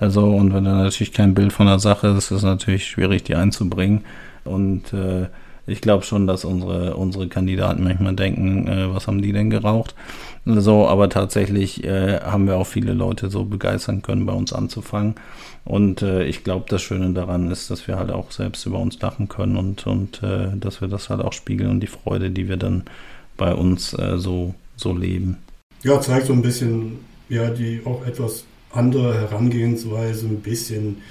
Also, 0.00 0.24
und 0.24 0.54
wenn 0.54 0.64
du 0.64 0.70
natürlich 0.70 1.12
kein 1.12 1.34
Bild 1.34 1.52
von 1.52 1.66
der 1.66 1.78
Sache 1.78 2.14
hast, 2.14 2.30
ist 2.30 2.38
es 2.38 2.42
natürlich 2.42 2.86
schwierig, 2.86 3.22
die 3.22 3.34
einzubringen. 3.34 4.04
Und 4.44 4.94
äh, 4.94 5.26
ich 5.66 5.82
glaube 5.82 6.04
schon, 6.04 6.26
dass 6.26 6.46
unsere, 6.46 6.96
unsere 6.96 7.28
Kandidaten 7.28 7.84
manchmal 7.84 8.16
denken, 8.16 8.66
äh, 8.66 8.94
was 8.94 9.06
haben 9.06 9.20
die 9.20 9.32
denn 9.32 9.50
geraucht? 9.50 9.94
So, 10.46 10.88
aber 10.88 11.10
tatsächlich 11.10 11.84
äh, 11.84 12.18
haben 12.20 12.46
wir 12.46 12.56
auch 12.56 12.66
viele 12.66 12.94
Leute 12.94 13.28
so 13.28 13.44
begeistern 13.44 14.00
können, 14.00 14.24
bei 14.24 14.32
uns 14.32 14.54
anzufangen. 14.54 15.16
Und 15.66 16.00
äh, 16.00 16.24
ich 16.24 16.44
glaube, 16.44 16.64
das 16.70 16.80
Schöne 16.80 17.10
daran 17.10 17.50
ist, 17.50 17.70
dass 17.70 17.86
wir 17.86 17.98
halt 17.98 18.10
auch 18.10 18.30
selbst 18.30 18.64
über 18.64 18.78
uns 18.78 18.98
lachen 19.02 19.28
können 19.28 19.58
und, 19.58 19.86
und 19.86 20.22
äh, 20.22 20.48
dass 20.56 20.80
wir 20.80 20.88
das 20.88 21.10
halt 21.10 21.20
auch 21.20 21.34
spiegeln 21.34 21.70
und 21.70 21.80
die 21.80 21.86
Freude, 21.86 22.30
die 22.30 22.48
wir 22.48 22.56
dann 22.56 22.84
bei 23.36 23.52
uns 23.52 23.92
äh, 23.92 24.16
so, 24.16 24.54
so 24.76 24.96
leben. 24.96 25.36
Ja, 25.82 26.00
zeigt 26.00 26.26
so 26.26 26.32
ein 26.32 26.42
bisschen, 26.42 27.00
ja, 27.28 27.50
die 27.50 27.82
auch 27.84 28.06
etwas 28.06 28.44
andere 28.72 29.14
Herangehensweise, 29.14 30.26
ein 30.26 30.40
bisschen 30.40 31.02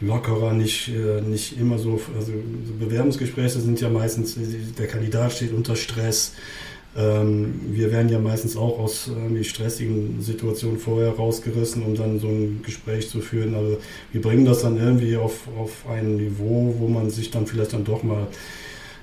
lockerer, 0.00 0.52
nicht, 0.52 0.88
äh, 0.88 1.20
nicht 1.20 1.58
immer 1.58 1.78
so, 1.78 2.00
also 2.16 2.32
Bewerbungsgespräche 2.78 3.60
sind 3.60 3.80
ja 3.80 3.88
meistens, 3.88 4.36
der 4.78 4.86
Kandidat 4.86 5.32
steht 5.32 5.52
unter 5.52 5.76
Stress. 5.76 6.34
Ähm, 6.96 7.60
wir 7.70 7.92
werden 7.92 8.08
ja 8.08 8.18
meistens 8.18 8.56
auch 8.56 8.78
aus 8.78 9.08
irgendwie 9.08 9.44
stressigen 9.44 10.20
Situationen 10.20 10.78
vorher 10.78 11.10
rausgerissen, 11.10 11.82
um 11.82 11.94
dann 11.94 12.18
so 12.18 12.28
ein 12.28 12.62
Gespräch 12.64 13.08
zu 13.08 13.20
führen. 13.20 13.54
Also 13.54 13.78
wir 14.12 14.22
bringen 14.22 14.44
das 14.44 14.62
dann 14.62 14.78
irgendwie 14.78 15.16
auf, 15.16 15.48
auf 15.58 15.84
ein 15.88 16.16
Niveau, 16.16 16.74
wo 16.78 16.88
man 16.88 17.10
sich 17.10 17.30
dann 17.30 17.46
vielleicht 17.46 17.72
dann 17.72 17.84
doch 17.84 18.02
mal 18.02 18.26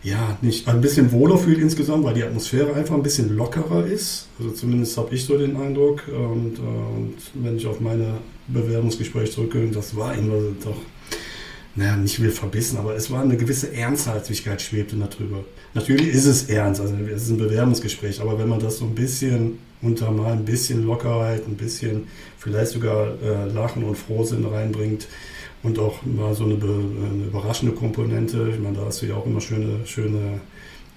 ja, 0.06 0.38
nicht 0.42 0.68
ein 0.68 0.82
bisschen 0.82 1.12
wohler 1.12 1.38
fühlt 1.38 1.58
insgesamt, 1.58 2.04
weil 2.04 2.14
die 2.14 2.24
Atmosphäre 2.24 2.76
einfach 2.76 2.94
ein 2.94 3.02
bisschen 3.02 3.36
lockerer 3.36 3.88
ist. 3.88 4.28
Also 4.38 4.52
zumindest 4.52 4.96
habe 4.98 5.16
ich 5.16 5.26
so 5.26 5.36
den 5.36 5.58
Eindruck. 5.58 6.04
Und, 6.08 6.60
äh, 6.60 6.62
und 6.62 7.16
wenn 7.34 7.58
ich 7.58 7.66
auf 7.66 7.80
meine 7.80 8.20
Bewerbungsgespräche 8.48 9.32
zurückgehe, 9.32 9.68
das 9.72 9.96
war 9.96 10.16
immer 10.16 10.36
doch, 10.64 10.78
naja, 11.74 11.98
nicht 11.98 12.22
will 12.22 12.30
verbissen, 12.30 12.78
aber 12.78 12.96
es 12.96 13.10
war 13.10 13.24
eine 13.24 13.36
gewisse 13.36 13.74
Ernsthaftigkeit 13.74 14.62
schwebte 14.62 14.96
darüber. 14.96 15.44
Natürlich 15.74 16.10
ist 16.10 16.26
es 16.26 16.44
ernst, 16.50 16.82
also 16.82 16.94
es 17.14 17.24
ist 17.24 17.32
ein 17.32 17.38
Bewerbungsgespräch, 17.38 18.22
aber 18.22 18.38
wenn 18.38 18.48
man 18.48 18.60
das 18.60 18.78
so 18.78 18.86
ein 18.86 18.94
bisschen 18.94 19.58
untermal, 19.82 20.34
ein 20.34 20.46
bisschen 20.46 20.86
Lockerheit, 20.86 21.48
ein 21.48 21.56
bisschen 21.56 22.08
vielleicht 22.38 22.72
sogar 22.72 23.08
äh, 23.24 23.50
Lachen 23.52 23.84
und 23.84 23.98
Frohsinn 23.98 24.46
reinbringt, 24.46 25.08
und 25.66 25.80
auch 25.80 26.06
mal 26.06 26.34
so 26.34 26.44
eine, 26.46 26.54
eine, 26.54 27.26
überraschende 27.28 27.74
Komponente. 27.74 28.52
Ich 28.54 28.60
meine, 28.60 28.78
da 28.78 28.86
hast 28.86 29.02
du 29.02 29.08
ja 29.08 29.16
auch 29.16 29.26
immer 29.26 29.42
schöne, 29.42 29.80
schöne 29.86 30.40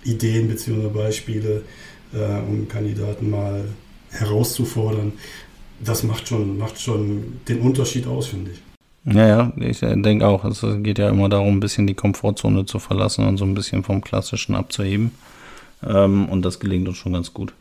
Ideen 0.05 0.49
bzw. 0.49 0.89
Beispiele, 0.89 1.63
äh, 2.13 2.41
um 2.49 2.69
Kandidaten 2.69 3.31
mal 3.31 3.65
herauszufordern. 4.11 5.13
Das 5.85 6.03
macht 6.03 6.29
schon, 6.29 6.59
macht 6.59 6.81
schon 6.81 7.41
den 7.49 7.61
Unterschied 7.61 8.07
aus, 8.07 8.27
finde 8.27 8.51
ich. 8.53 9.15
Ja, 9.15 9.27
ja, 9.27 9.53
ich 9.57 9.83
äh, 9.83 9.97
denke 10.01 10.27
auch, 10.27 10.45
es 10.45 10.65
geht 10.83 10.99
ja 10.99 11.09
immer 11.09 11.29
darum, 11.29 11.57
ein 11.57 11.61
bisschen 11.61 11.87
die 11.87 11.95
Komfortzone 11.95 12.67
zu 12.67 12.79
verlassen 12.79 13.27
und 13.27 13.39
so 13.39 13.45
ein 13.45 13.55
bisschen 13.55 13.85
vom 13.85 14.03
Klassischen 14.03 14.55
abzuheben. 14.55 15.13
Ähm, 15.87 16.29
und 16.29 16.45
das 16.45 16.61
gelingt 16.61 16.89
uns 16.89 16.99
schon 16.99 17.15
ganz 17.15 17.33
gut. 17.33 17.55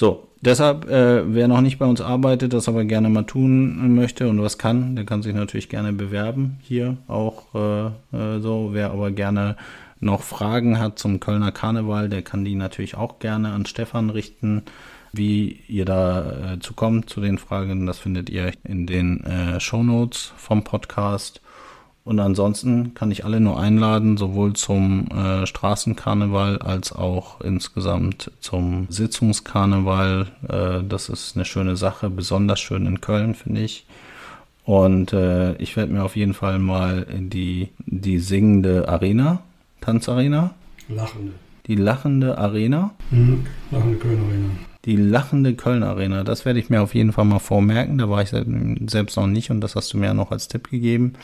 So, 0.00 0.28
deshalb, 0.40 0.88
äh, 0.88 1.34
wer 1.34 1.46
noch 1.46 1.60
nicht 1.60 1.78
bei 1.78 1.84
uns 1.84 2.00
arbeitet, 2.00 2.54
das 2.54 2.70
aber 2.70 2.86
gerne 2.86 3.10
mal 3.10 3.24
tun 3.24 3.94
möchte 3.94 4.30
und 4.30 4.40
was 4.40 4.56
kann, 4.56 4.96
der 4.96 5.04
kann 5.04 5.22
sich 5.22 5.34
natürlich 5.34 5.68
gerne 5.68 5.92
bewerben 5.92 6.56
hier 6.62 6.96
auch 7.06 7.54
äh, 7.54 7.88
äh, 8.16 8.40
so. 8.40 8.70
Wer 8.72 8.92
aber 8.92 9.10
gerne 9.10 9.58
noch 10.00 10.22
Fragen 10.22 10.78
hat 10.78 10.98
zum 10.98 11.20
Kölner 11.20 11.52
Karneval, 11.52 12.08
der 12.08 12.22
kann 12.22 12.46
die 12.46 12.54
natürlich 12.54 12.94
auch 12.94 13.18
gerne 13.18 13.52
an 13.52 13.66
Stefan 13.66 14.08
richten. 14.08 14.62
Wie 15.12 15.60
ihr 15.68 15.84
da 15.84 16.54
äh, 16.54 16.60
zu 16.60 16.72
kommt 16.72 17.10
zu 17.10 17.20
den 17.20 17.36
Fragen, 17.36 17.84
das 17.84 17.98
findet 17.98 18.30
ihr 18.30 18.52
in 18.64 18.86
den 18.86 19.22
äh, 19.24 19.60
Show 19.60 19.82
Notes 19.82 20.32
vom 20.38 20.64
Podcast. 20.64 21.42
Und 22.04 22.18
ansonsten 22.18 22.94
kann 22.94 23.10
ich 23.10 23.24
alle 23.24 23.40
nur 23.40 23.60
einladen, 23.60 24.16
sowohl 24.16 24.54
zum 24.54 25.08
äh, 25.08 25.46
Straßenkarneval 25.46 26.58
als 26.58 26.92
auch 26.92 27.40
insgesamt 27.40 28.30
zum 28.40 28.86
Sitzungskarneval. 28.88 30.26
Äh, 30.48 30.84
das 30.88 31.08
ist 31.08 31.36
eine 31.36 31.44
schöne 31.44 31.76
Sache, 31.76 32.08
besonders 32.08 32.58
schön 32.58 32.86
in 32.86 33.00
Köln, 33.00 33.34
finde 33.34 33.60
ich. 33.60 33.86
Und 34.64 35.12
äh, 35.12 35.54
ich 35.56 35.76
werde 35.76 35.92
mir 35.92 36.04
auf 36.04 36.16
jeden 36.16 36.34
Fall 36.34 36.58
mal 36.58 37.06
die, 37.10 37.68
die 37.78 38.18
singende 38.18 38.88
Arena, 38.88 39.42
Tanzarena. 39.80 40.54
Lachende. 40.88 41.32
Die 41.66 41.76
lachende 41.76 42.38
Arena. 42.38 42.94
Mhm. 43.10 43.46
Lachende 43.70 43.96
Köln 43.98 44.20
Arena. 44.20 44.69
Die 44.86 44.96
lachende 44.96 45.54
Köln 45.54 45.82
Arena, 45.82 46.24
das 46.24 46.44
werde 46.44 46.58
ich 46.58 46.70
mir 46.70 46.80
auf 46.80 46.94
jeden 46.94 47.12
Fall 47.12 47.26
mal 47.26 47.38
vormerken. 47.38 47.98
Da 47.98 48.08
war 48.08 48.22
ich 48.22 48.30
selbst 48.30 49.16
noch 49.16 49.26
nicht 49.26 49.50
und 49.50 49.60
das 49.60 49.76
hast 49.76 49.92
du 49.92 49.98
mir 49.98 50.06
ja 50.06 50.14
noch 50.14 50.30
als 50.30 50.48
Tipp 50.48 50.70
gegeben. 50.70 51.14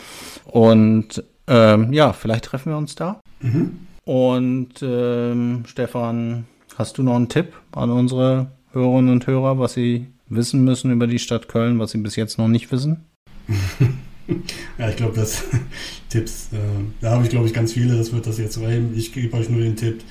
Und 0.44 1.24
ähm, 1.46 1.92
ja, 1.92 2.12
vielleicht 2.12 2.44
treffen 2.44 2.72
wir 2.72 2.76
uns 2.76 2.94
da. 2.94 3.20
Mhm. 3.40 3.78
Und 4.04 4.82
ähm, 4.82 5.64
Stefan, 5.66 6.44
hast 6.76 6.98
du 6.98 7.02
noch 7.02 7.16
einen 7.16 7.28
Tipp 7.28 7.54
an 7.72 7.90
unsere 7.90 8.48
Hörerinnen 8.72 9.10
und 9.10 9.26
Hörer, 9.26 9.58
was 9.58 9.74
sie 9.74 10.06
wissen 10.28 10.64
müssen 10.64 10.92
über 10.92 11.06
die 11.06 11.18
Stadt 11.18 11.48
Köln, 11.48 11.78
was 11.78 11.92
sie 11.92 11.98
bis 11.98 12.16
jetzt 12.16 12.38
noch 12.38 12.48
nicht 12.48 12.70
wissen? 12.72 13.04
ja, 14.78 14.88
ich 14.88 14.96
glaube, 14.96 15.14
das 15.14 15.44
Tipps, 16.08 16.50
äh, 16.52 16.58
da 17.00 17.12
habe 17.12 17.24
ich 17.24 17.30
glaube 17.30 17.46
ich 17.46 17.54
ganz 17.54 17.72
viele, 17.72 17.96
das 17.96 18.12
wird 18.12 18.26
das 18.26 18.38
jetzt 18.38 18.60
reimen. 18.60 18.96
Ich 18.96 19.12
gebe 19.12 19.36
euch 19.36 19.48
nur 19.48 19.60
den 19.60 19.76
Tipp, 19.76 20.02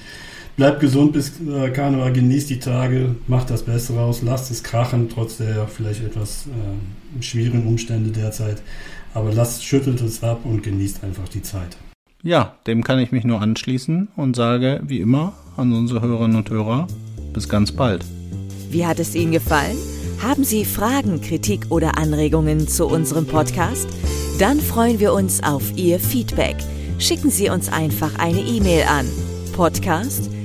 Bleibt 0.58 0.80
gesund 0.80 1.12
bis 1.12 1.34
äh, 1.42 1.70
Karneval, 1.70 2.14
genießt 2.14 2.50
die 2.50 2.60
Tage, 2.60 3.16
macht 3.28 3.50
das 3.50 3.64
Beste 3.64 3.94
raus, 3.94 4.22
lasst 4.22 4.52
es 4.52 4.64
krachen, 4.64 5.10
trotz 5.10 5.38
der 5.38 5.68
vielleicht 5.68 6.02
etwas 6.02 6.46
äh, 6.48 7.22
schwierigen 7.22 7.68
Umstände 7.68 8.12
derzeit. 8.12 8.62
Aber 9.14 9.34
lasst, 9.34 9.66
schüttelt 9.66 10.02
es 10.02 10.24
ab 10.24 10.42
und 10.46 10.64
genießt 10.64 11.04
einfach 11.04 11.28
die 11.28 11.42
Zeit. 11.42 11.78
Ja, 12.24 12.56
dem 12.68 12.84
kann 12.84 13.00
ich 13.00 13.12
mich 13.12 13.26
nur 13.26 13.42
anschließen 13.42 14.08
und 14.16 14.36
sage, 14.36 14.82
wie 14.86 15.02
immer, 15.02 15.34
an 15.58 15.74
unsere 15.74 16.02
Hörerinnen 16.02 16.38
und 16.38 16.50
Hörer, 16.50 16.88
bis 17.34 17.50
ganz 17.50 17.74
bald. 17.74 18.06
Wie 18.70 18.86
hat 18.86 19.00
es 19.00 19.14
Ihnen 19.14 19.34
gefallen? 19.34 19.78
Haben 20.24 20.46
Sie 20.46 20.64
Fragen, 20.64 21.20
Kritik 21.20 21.66
oder 21.70 21.98
Anregungen 21.98 22.68
zu 22.68 22.88
unserem 22.88 23.28
Podcast? 23.28 23.88
Dann 24.40 24.62
freuen 24.62 25.00
wir 25.02 25.14
uns 25.14 25.44
auf 25.44 25.76
Ihr 25.76 26.00
Feedback. 26.00 26.56
Schicken 26.98 27.30
Sie 27.30 27.50
uns 27.50 27.68
einfach 27.70 28.18
eine 28.18 28.40
E-Mail 28.40 28.84
an 28.84 29.06
podcast@ 29.54 30.35